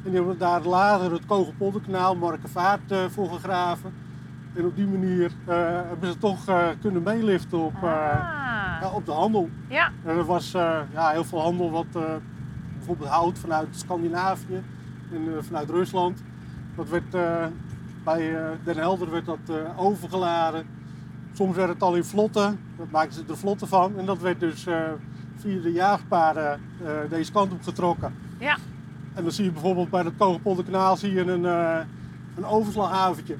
En 0.05 0.11
die 0.11 0.15
hebben 0.15 0.39
daar 0.39 0.63
later 0.63 1.13
het 1.13 1.27
Kogelpolderkanaal, 1.27 2.17
Markenvaart 2.17 2.91
eh 2.91 2.99
voor 3.11 3.29
gegraven. 3.29 3.93
En 4.55 4.65
op 4.65 4.77
die 4.77 4.87
manier 4.87 5.31
eh, 5.45 5.57
hebben 5.65 6.13
ze 6.13 6.19
toch 6.19 6.49
eh, 6.49 6.69
kunnen 6.81 7.03
meeliften 7.03 7.59
op, 7.59 7.75
eh, 7.75 7.83
ja, 7.83 8.79
Ah. 8.83 8.95
op 8.95 9.07
de 9.07 9.13
handel. 9.13 9.49
Ja. 9.69 9.91
En 10.05 10.17
er 10.17 10.25
was 10.25 10.51
ja, 10.93 11.11
heel 11.11 11.25
veel 11.25 11.41
handel, 11.41 11.71
wat 11.71 11.87
bijvoorbeeld 12.77 13.09
hout 13.09 13.39
vanuit 13.39 13.69
Scandinavië 13.71 14.63
en 15.13 15.45
vanuit 15.45 15.71
Rusland. 15.71 16.23
Dat 16.77 16.89
werd 16.89 17.11
bij 18.05 18.37
Den 18.65 18.77
Helder 18.77 19.11
werd 19.11 19.27
dat 19.27 19.39
overgeladen. 19.77 20.67
Soms 21.33 21.57
werd 21.57 21.69
het 21.69 21.83
al 21.83 21.95
in 21.95 22.05
vlotten, 22.05 22.61
dat 22.77 22.91
maakten 22.91 23.13
ze 23.13 23.25
er 23.33 23.37
vlotten 23.39 23.69
van. 23.69 23.99
En 23.99 24.07
dat 24.07 24.19
werd 24.19 24.41
dus 24.41 24.67
via 25.43 25.61
de 25.61 25.73
jaagpaden 25.73 26.61
eh, 26.85 26.91
deze 27.09 27.33
kant 27.33 27.53
op 27.53 27.63
getrokken. 27.63 28.15
Ja. 28.39 28.57
En 29.15 29.23
dan 29.23 29.33
zie 29.33 29.45
je 29.45 29.53
bijvoorbeeld 29.53 29.91
bij 29.91 30.03
het 30.03 30.17
Kogelpolderkanaal 30.17 30.97
zie 30.97 31.13
je 31.13 31.21
een, 31.21 31.45
eh 31.45 31.79
een 32.37 32.45
overslaghaventje. 32.45 33.37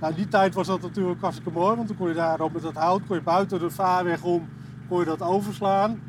Nou, 0.00 0.12
in 0.12 0.18
die 0.18 0.28
tijd 0.28 0.54
was 0.54 0.66
dat 0.66 0.80
natuurlijk 0.80 1.20
hartstikke 1.20 1.50
mooi, 1.50 1.76
want 1.76 1.88
dan 1.88 1.96
kon 1.96 2.08
je 2.08 2.14
daar 2.14 2.40
op 2.40 2.52
met 2.52 2.62
dat 2.62 2.74
hout, 2.74 3.06
kon 3.06 3.16
je 3.16 3.22
buiten 3.22 3.58
de 3.58 3.70
vaarweg 3.70 4.22
om, 4.22 4.48
kon 4.88 4.98
je 4.98 5.04
dat 5.04 5.22
overslaan. 5.22 6.00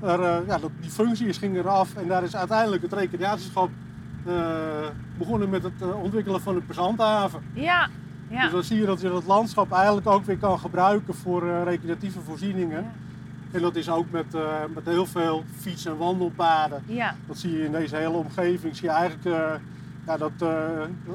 Er, 0.00 0.22
eh, 0.22 0.46
ja, 0.46 0.58
dat, 0.58 0.70
die 0.80 0.90
functies 0.90 1.38
gingen 1.38 1.60
eraf 1.60 1.94
en 1.94 2.08
daar 2.08 2.22
is 2.22 2.36
uiteindelijk 2.36 2.82
het 2.82 2.92
recreatieschap 2.92 3.70
eh, 4.26 4.88
begonnen 5.18 5.50
met 5.50 5.62
het 5.62 5.82
eh, 5.82 6.02
ontwikkelen 6.02 6.40
van 6.40 6.56
een 6.56 6.66
passanthaven. 6.66 7.42
Ja. 7.52 7.88
Ja. 8.28 8.42
Dus 8.42 8.50
dan 8.50 8.62
zie 8.62 8.78
je 8.78 8.86
dat 8.86 9.00
je 9.00 9.08
dat 9.08 9.26
landschap 9.26 9.72
eigenlijk 9.72 10.06
ook 10.06 10.24
weer 10.24 10.38
kan 10.38 10.58
gebruiken 10.58 11.14
voor 11.14 11.48
eh, 11.48 11.62
recreatieve 11.62 12.20
voorzieningen. 12.20 12.82
Ja. 12.82 12.92
En 13.50 13.60
dat 13.60 13.76
is 13.76 13.90
ook 13.90 14.10
met, 14.10 14.34
eh, 14.34 14.54
met 14.74 14.84
heel 14.84 15.06
veel 15.06 15.44
fiets- 15.56 15.86
en 15.86 15.96
wandelpaden. 15.96 16.82
Ja. 16.86 17.14
Dat 17.26 17.38
zie 17.38 17.52
je 17.52 17.64
in 17.64 17.72
deze 17.72 17.96
hele 17.96 18.16
omgeving. 18.16 18.76
Zie 18.76 18.88
je 18.88 18.94
eigenlijk 18.94 19.24
eh, 19.24 19.52
ja, 20.06 20.16
dat, 20.16 20.32
eh, 20.38 20.48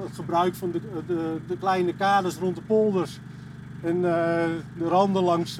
het 0.03 0.15
gebruik 0.15 0.55
van 0.55 0.71
de, 0.71 0.81
de, 1.07 1.37
de 1.47 1.57
kleine 1.57 1.93
kades 1.95 2.37
rond 2.37 2.55
de 2.55 2.61
polders. 2.61 3.19
En 3.83 4.01
de 4.01 4.87
randen 4.87 5.23
langs, 5.23 5.57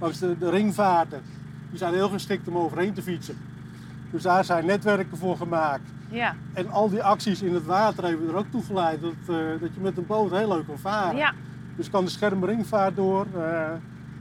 langs 0.00 0.18
de, 0.18 0.38
de 0.38 0.50
ringvaarten. 0.50 1.20
Die 1.70 1.78
zijn 1.78 1.94
heel 1.94 2.08
geschikt 2.08 2.48
om 2.48 2.56
overheen 2.56 2.92
te 2.92 3.02
fietsen. 3.02 3.36
Dus 4.10 4.22
daar 4.22 4.44
zijn 4.44 4.66
netwerken 4.66 5.18
voor 5.18 5.36
gemaakt. 5.36 5.90
Ja. 6.08 6.34
En 6.52 6.70
al 6.70 6.88
die 6.90 7.02
acties 7.02 7.42
in 7.42 7.54
het 7.54 7.66
water 7.66 8.04
hebben 8.04 8.28
er 8.28 8.36
ook 8.36 8.50
toe 8.50 8.62
geleid 8.62 9.00
dat, 9.00 9.36
dat 9.60 9.74
je 9.74 9.80
met 9.80 9.96
een 9.96 10.06
boot 10.06 10.30
heel 10.30 10.48
leuk 10.48 10.66
kan 10.66 10.78
varen. 10.78 11.16
Ja. 11.16 11.32
Dus 11.76 11.90
kan 11.90 12.04
de 12.04 12.10
schermringvaart 12.10 12.96
door. 12.96 13.26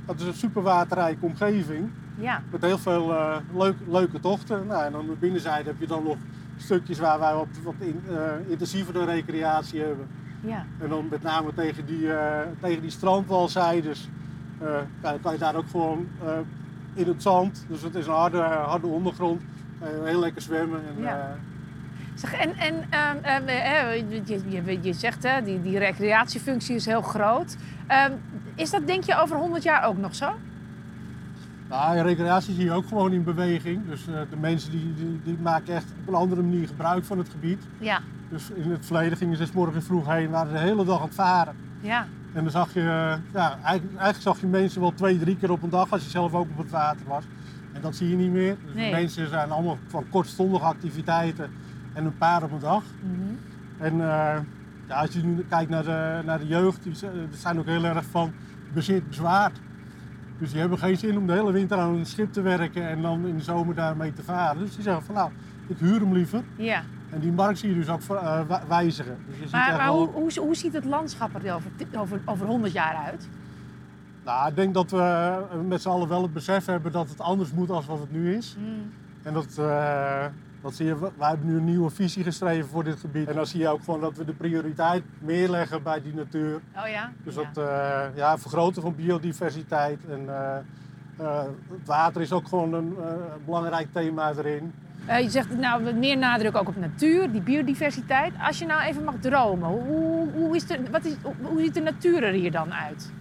Dat 0.07 0.19
is 0.19 0.25
een 0.25 0.33
super 0.33 0.61
waterrijke 0.61 1.25
omgeving. 1.25 1.89
Ja. 2.15 2.41
Met 2.51 2.61
heel 2.61 2.77
veel 2.77 3.13
eh, 3.13 3.37
leuk, 3.53 3.75
leuke 3.87 4.19
tochten. 4.19 4.67
Nou, 4.67 4.85
en 4.85 4.95
aan 4.95 5.05
de 5.05 5.15
binnenzijde 5.19 5.69
heb 5.69 5.79
je 5.79 5.87
dan 5.87 6.03
nog 6.03 6.17
stukjes 6.57 6.99
waar 6.99 7.19
wij 7.19 7.33
wat, 7.33 7.47
wat 7.63 7.73
in, 7.77 8.01
eh, 8.09 8.49
intensievere 8.49 9.05
recreatie 9.05 9.79
hebben. 9.81 10.07
Ja. 10.39 10.65
En 10.79 10.89
dan 10.89 11.07
met 11.09 11.21
name 11.21 11.53
tegen 11.53 11.85
die, 11.85 12.13
eh 12.13 12.39
tegen 12.61 12.81
die 12.81 12.91
strandwalzijdes. 12.91 14.09
kan 15.21 15.31
je 15.31 15.37
daar 15.37 15.55
ook 15.55 15.69
gewoon 15.71 16.07
in 16.93 17.07
het 17.07 17.21
zand. 17.21 17.65
Dus 17.67 17.81
het 17.81 17.95
is 17.95 18.07
een 18.07 18.13
harde, 18.13 18.41
harde 18.41 18.87
ondergrond. 18.87 19.41
Heel 20.03 20.19
lekker 20.19 20.41
zwemmen. 20.41 20.79
En, 20.79 21.03
Ja. 21.03 21.37
Zeg, 22.17 22.33
en 22.33 22.55
en 22.57 22.85
ehm, 22.89 23.17
ehm, 23.21 23.47
eh, 23.47 23.95
je, 24.25 24.41
je, 24.47 24.79
je 24.81 24.93
zegt, 24.93 25.23
hè, 25.23 25.41
die, 25.41 25.61
die 25.61 25.77
recreatiefunctie 25.77 26.75
is 26.75 26.85
heel 26.85 27.01
groot. 27.01 27.57
Ehm, 27.87 28.11
is 28.57 28.69
dat 28.69 28.87
denk 28.87 29.03
je 29.03 29.15
over 29.17 29.37
100 29.37 29.63
jaar 29.63 29.85
ook 29.85 29.97
nog 29.97 30.15
zo? 30.15 30.33
Nou, 31.69 31.97
recreatie 31.99 32.53
zie 32.53 32.63
je 32.63 32.71
ook 32.71 32.87
gewoon 32.87 33.13
in 33.13 33.23
beweging. 33.23 33.87
Dus 33.87 34.07
eh, 34.07 34.13
de 34.29 34.37
mensen 34.37 34.71
die, 34.71 34.93
die, 34.93 35.19
die 35.23 35.37
maken 35.41 35.73
echt 35.75 35.85
op 36.01 36.07
een 36.07 36.13
andere 36.13 36.41
manier 36.41 36.67
gebruik 36.67 37.03
van 37.05 37.17
het 37.17 37.29
gebied. 37.29 37.63
Ja. 37.77 37.99
Dus 38.29 38.49
in 38.49 38.71
het 38.71 38.85
verleden 38.85 39.17
gingen 39.17 39.37
ze 39.37 39.45
's 39.45 39.51
morgens 39.51 39.85
vroeg 39.85 40.07
heen, 40.13 40.29
waren 40.29 40.47
ze 40.47 40.53
de 40.53 40.59
hele 40.59 40.85
dag 40.85 40.99
aan 40.99 41.05
het 41.05 41.15
varen. 41.15 41.55
Ja. 41.79 42.05
En 42.33 42.41
dan 42.43 42.51
zag 42.51 42.73
je, 42.73 42.79
eh, 42.79 43.15
ja, 43.33 43.57
eigenlijk, 43.63 43.97
eigenlijk 43.97 44.21
zag 44.21 44.39
je 44.39 44.47
mensen 44.47 44.81
wel 44.81 44.93
twee, 44.93 45.19
drie 45.19 45.37
keer 45.37 45.51
op 45.51 45.63
een 45.63 45.69
dag 45.69 45.91
als 45.91 46.03
je 46.03 46.09
zelf 46.09 46.33
ook 46.33 46.49
op 46.49 46.57
het 46.57 46.69
water 46.69 47.07
was. 47.07 47.23
En 47.73 47.81
dat 47.81 47.95
zie 47.95 48.09
je 48.09 48.15
niet 48.15 48.31
meer. 48.31 48.57
Dus 48.65 48.73
Nee. 48.75 48.89
de 48.89 48.95
mensen 48.97 49.29
zijn 49.29 49.51
allemaal 49.51 49.77
van 49.87 50.05
kortstondige 50.09 50.65
activiteiten 50.65 51.49
en 51.93 52.05
een 52.05 52.17
paar 52.17 52.43
op 52.43 52.51
een 52.51 52.59
dag. 52.59 52.83
Mhm. 53.01 53.33
En 53.77 53.91
eh, 53.93 54.37
ja, 54.87 54.95
als 55.01 55.11
je 55.13 55.23
nu 55.23 55.45
kijkt 55.49 55.69
naar 55.69 55.83
de, 55.83 56.21
naar 56.25 56.39
de 56.39 56.47
jeugd, 56.47 56.83
die 56.83 56.93
zijn 57.31 57.59
ook 57.59 57.65
heel 57.65 57.85
erg 57.85 58.05
van 58.05 58.33
bezit 58.73 59.07
bezwaard. 59.07 59.59
Dus 60.39 60.51
die 60.51 60.59
hebben 60.59 60.77
geen 60.77 60.97
zin 60.97 61.17
om 61.17 61.27
de 61.27 61.33
hele 61.33 61.51
winter 61.51 61.77
aan 61.77 61.95
een 61.95 62.05
schip 62.05 62.33
te 62.33 62.41
werken 62.41 62.89
en 62.89 63.01
dan 63.01 63.27
in 63.27 63.37
de 63.37 63.43
zomer 63.43 63.75
daarmee 63.75 64.13
te 64.13 64.23
varen. 64.23 64.59
Dus 64.61 64.73
die 64.73 64.83
zeggen 64.83 65.03
van 65.03 65.15
nou, 65.15 65.31
ik 65.67 65.77
huur 65.77 65.99
hem 65.99 66.13
liever. 66.13 66.43
Ja. 66.55 66.83
En 67.09 67.19
die 67.19 67.31
markt 67.31 67.59
zie 67.59 67.69
je 67.69 67.75
dus 67.75 67.89
ook 67.89 68.01
eh, 68.09 68.41
wijzigen. 68.67 69.17
Dus 69.27 69.35
je 69.35 69.43
ziet 69.43 69.51
Maar, 69.51 69.87
hoe, 69.87 70.09
hoe, 70.09 70.31
hoe 70.39 70.55
ziet 70.55 70.73
het 70.73 70.85
landschap 70.85 71.43
er 71.43 71.53
over, 71.53 71.71
over, 71.97 72.21
over 72.25 72.45
100 72.45 72.73
jaar 72.73 72.95
uit? 72.95 73.29
Nou, 74.25 74.49
ik 74.49 74.55
denk 74.55 74.73
dat 74.73 74.91
we 74.91 75.37
met 75.67 75.81
z'n 75.81 75.89
allen 75.89 76.07
wel 76.07 76.21
het 76.21 76.33
besef 76.33 76.65
hebben 76.65 76.91
dat 76.91 77.09
het 77.09 77.19
anders 77.19 77.51
moet 77.51 77.67
dan 77.67 77.83
wat 77.87 77.99
het 77.99 78.11
nu 78.11 78.35
is. 78.35 78.55
Mm. 78.59 78.91
En 79.27 79.33
dat, 79.33 79.57
eh, 79.57 80.25
dat 80.61 80.75
zie 80.75 80.85
je, 80.85 80.99
wij 80.99 81.29
hebben 81.29 81.47
nu 81.47 81.57
een 81.57 81.65
nieuwe 81.65 81.89
visie 81.89 82.23
geschreven 82.23 82.69
voor 82.69 82.83
dit 82.83 82.99
gebied. 82.99 83.27
En 83.27 83.35
dan 83.35 83.45
zie 83.45 83.59
je 83.59 83.67
ook 83.67 83.83
gewoon 83.83 84.01
dat 84.01 84.17
we 84.17 84.25
de 84.25 84.33
prioriteit 84.33 85.03
meer 85.19 85.49
leggen 85.49 85.83
bij 85.83 86.01
die 86.01 86.13
natuur. 86.13 86.61
Oh 86.75 86.87
ja? 86.87 87.11
Dus 87.23 87.35
ja. 87.35 87.41
dat 87.41 87.67
eh, 87.67 88.15
ja, 88.15 88.37
vergroten 88.37 88.81
van 88.81 88.95
biodiversiteit. 88.95 89.99
En 90.09 90.29
eh, 90.29 90.57
eh, 91.17 91.43
het 91.69 91.87
water 91.87 92.21
is 92.21 92.31
ook 92.31 92.47
gewoon 92.47 92.73
een 92.73 92.95
belangrijk 93.45 93.87
thema 93.93 94.33
erin. 94.37 94.73
Je 95.07 95.29
zegt 95.29 95.57
nou 95.57 95.93
meer 95.93 96.17
nadruk 96.17 96.55
ook 96.55 96.67
op 96.67 96.77
natuur, 96.77 97.31
die 97.31 97.41
biodiversiteit. 97.41 98.33
Als 98.41 98.59
je 98.59 98.65
nou 98.65 98.81
even 98.81 99.03
mag 99.03 99.15
dromen, 99.19 99.69
hoe, 99.69 100.29
hoe, 100.31 100.55
is 100.55 100.67
de, 100.67 100.79
wat 100.91 101.05
is, 101.05 101.15
hoe 101.41 101.59
ziet 101.61 101.73
de 101.73 101.81
natuur 101.81 102.23
er 102.23 102.33
hier 102.33 102.51
dan 102.51 102.73
uit? 102.73 103.11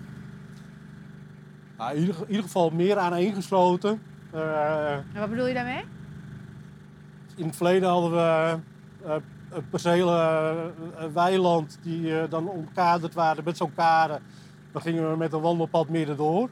Nou, 1.79 1.95
in, 1.95 2.01
ieder, 2.01 2.17
in 2.17 2.29
ieder 2.29 2.43
geval 2.43 2.71
meer 2.71 2.99
aaneengesloten. 2.99 4.01
Eh, 4.37 4.93
En 4.93 5.21
wat 5.21 5.31
bedoel 5.31 5.47
je 5.47 5.55
daarmee? 5.55 5.85
In 7.37 7.47
het 7.47 7.57
verleden 7.57 7.89
hadden 7.89 8.11
we 8.11 8.57
eh, 9.05 9.15
percelen, 9.71 10.19
eh, 10.99 11.05
weiland 11.13 11.79
die 11.83 12.21
eh, 12.21 12.31
dan 12.31 12.49
omkaderd 12.49 13.15
waren 13.15 13.45
met 13.45 13.57
zo'n 13.57 13.75
kade. 13.75 14.19
Dan 14.73 14.83
gingen 14.83 15.11
we 15.11 15.17
met 15.17 15.33
een 15.33 15.41
wandelpad 15.41 15.89
midden 15.89 16.17
door. 16.17 16.49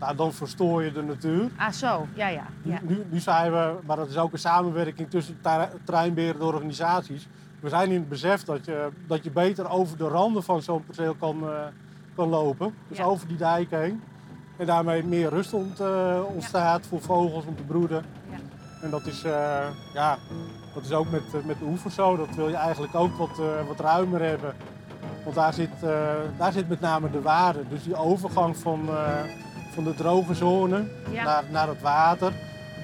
Nou, 0.00 0.16
dan 0.16 0.32
verstoor 0.32 0.82
je 0.84 0.92
de 0.92 1.02
natuur. 1.02 1.50
Ah, 1.56 1.70
zo. 1.72 2.06
Ja, 2.14 2.28
ja. 2.28 2.46
ja. 2.62 2.78
Nu, 2.82 3.04
nu 3.10 3.18
zijn 3.18 3.52
we, 3.52 3.74
maar 3.86 3.96
dat 3.96 4.08
is 4.08 4.16
ook 4.16 4.32
een 4.32 4.38
samenwerking 4.38 5.10
tussen 5.10 5.40
terreinbeheerdende 5.84 6.46
organisaties. 6.46 7.28
We 7.60 7.68
zijn 7.68 7.90
in 7.90 7.98
het 8.00 8.08
besef 8.08 8.44
dat 8.44 8.64
je, 8.64 8.88
dat 9.06 9.24
je 9.24 9.30
beter 9.30 9.68
over 9.70 9.96
de 9.98 10.08
randen 10.08 10.42
van 10.42 10.62
zo'n 10.62 10.84
perceel 10.84 11.14
kan, 11.14 11.42
eh, 11.42 11.66
kan 12.14 12.28
lopen. 12.28 12.74
Dus 12.88 12.98
Ja. 12.98 13.04
over 13.04 13.28
die 13.28 13.36
dijk 13.36 13.70
heen. 13.70 14.02
En 14.56 14.66
daarmee 14.66 15.04
meer 15.04 15.28
rust 15.28 15.52
ont, 15.52 15.80
eh, 15.80 16.20
ontstaat 16.34 16.86
voor 16.86 17.00
vogels 17.00 17.44
om 17.44 17.56
te 17.56 17.62
broeden. 17.62 18.04
En 18.82 18.90
dat 18.90 19.06
is, 19.06 19.22
eh, 19.24 19.66
ja, 19.94 20.18
dat 20.74 20.84
is 20.84 20.92
ook 20.92 21.10
met, 21.10 21.46
met 21.46 21.58
de 21.58 21.64
oevers 21.64 21.94
zo. 21.94 22.16
Dat 22.16 22.34
wil 22.34 22.48
je 22.48 22.56
eigenlijk 22.56 22.94
ook 22.94 23.16
wat, 23.16 23.38
eh, 23.38 23.66
wat 23.68 23.80
ruimer 23.80 24.20
hebben. 24.22 24.54
Want 25.24 25.34
daar 25.36 25.52
zit, 25.54 25.70
eh, 25.82 25.90
daar 26.38 26.52
zit 26.52 26.68
met 26.68 26.80
name 26.80 27.10
de 27.10 27.20
waarde. 27.22 27.68
Dus 27.68 27.82
die 27.82 27.96
overgang 27.96 28.56
van, 28.56 28.88
eh, 28.88 29.04
van 29.74 29.84
de 29.84 29.94
droge 29.94 30.34
zone 30.34 30.84
Ja. 31.10 31.24
naar, 31.24 31.44
naar 31.50 31.68
het 31.68 31.80
water. 31.80 32.32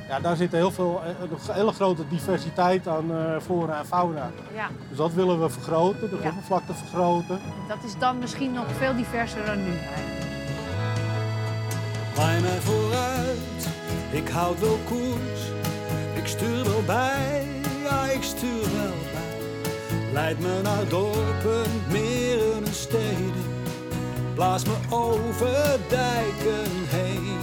Ja, 0.09 0.21
daar 0.21 0.37
zit 0.37 0.53
heel 0.53 0.71
veel, 0.71 1.03
een 1.21 1.55
hele 1.55 1.73
grote 1.73 2.09
diversiteit 2.09 2.89
aan 2.89 3.11
eh, 3.17 3.41
flora 3.43 3.79
en 3.79 3.87
fauna. 3.87 4.31
ja. 4.55 4.69
Dus 4.89 4.97
dat 4.99 5.13
willen 5.13 5.41
we 5.41 5.49
vergroten, 5.51 6.11
de 6.11 6.19
Ja. 6.23 6.29
oppervlakte 6.29 6.75
vergroten. 6.75 7.39
Dat 7.69 7.85
is 7.85 7.99
dan 7.99 8.19
misschien 8.19 8.53
nog 8.53 8.65
veel 8.79 8.97
diverser 8.97 9.47
dan 9.47 9.57
nu. 9.65 9.71
eigenlijk. 9.71 10.23
Waai 12.17 12.41
mij 12.41 12.59
vooruit, 12.61 13.69
ik 14.11 14.29
houd 14.29 14.61
wel 14.61 14.79
koers. 14.89 15.43
Ik 16.25 16.31
stuur 16.31 16.65
wel 16.65 16.83
bij, 16.87 17.47
ja 17.83 18.05
ik 18.05 18.23
stuur 18.23 18.63
wel 18.63 18.97
bij. 19.13 20.13
Leid 20.13 20.41
me 20.41 20.61
naar 20.63 20.89
dorpen, 20.89 21.71
meren 21.91 22.65
en 22.65 22.75
steden. 22.75 23.45
Blaas 24.35 24.65
me 24.65 24.77
over 24.91 25.79
dijken 25.89 26.71
heen. 26.89 27.39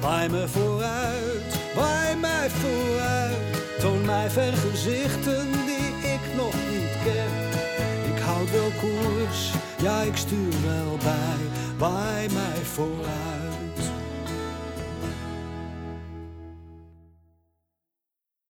Waai 0.00 0.28
me 0.28 0.48
vooruit, 0.48 1.58
waai 1.74 2.16
mij 2.16 2.50
vooruit. 2.50 3.80
Toon 3.80 4.04
mij 4.04 4.30
vergezichten 4.30 5.46
die 5.66 6.10
ik 6.12 6.36
nog 6.36 6.54
niet 6.70 6.96
ken. 7.04 7.32
Ik 8.14 8.22
houd 8.22 8.50
wel 8.50 8.70
koers, 8.80 9.52
ja 9.82 10.00
ik 10.00 10.16
stuur 10.16 10.54
wel 10.64 10.96
bij. 10.96 11.40
Waai 11.78 12.28
mij 12.32 12.64
vooruit. 12.72 13.51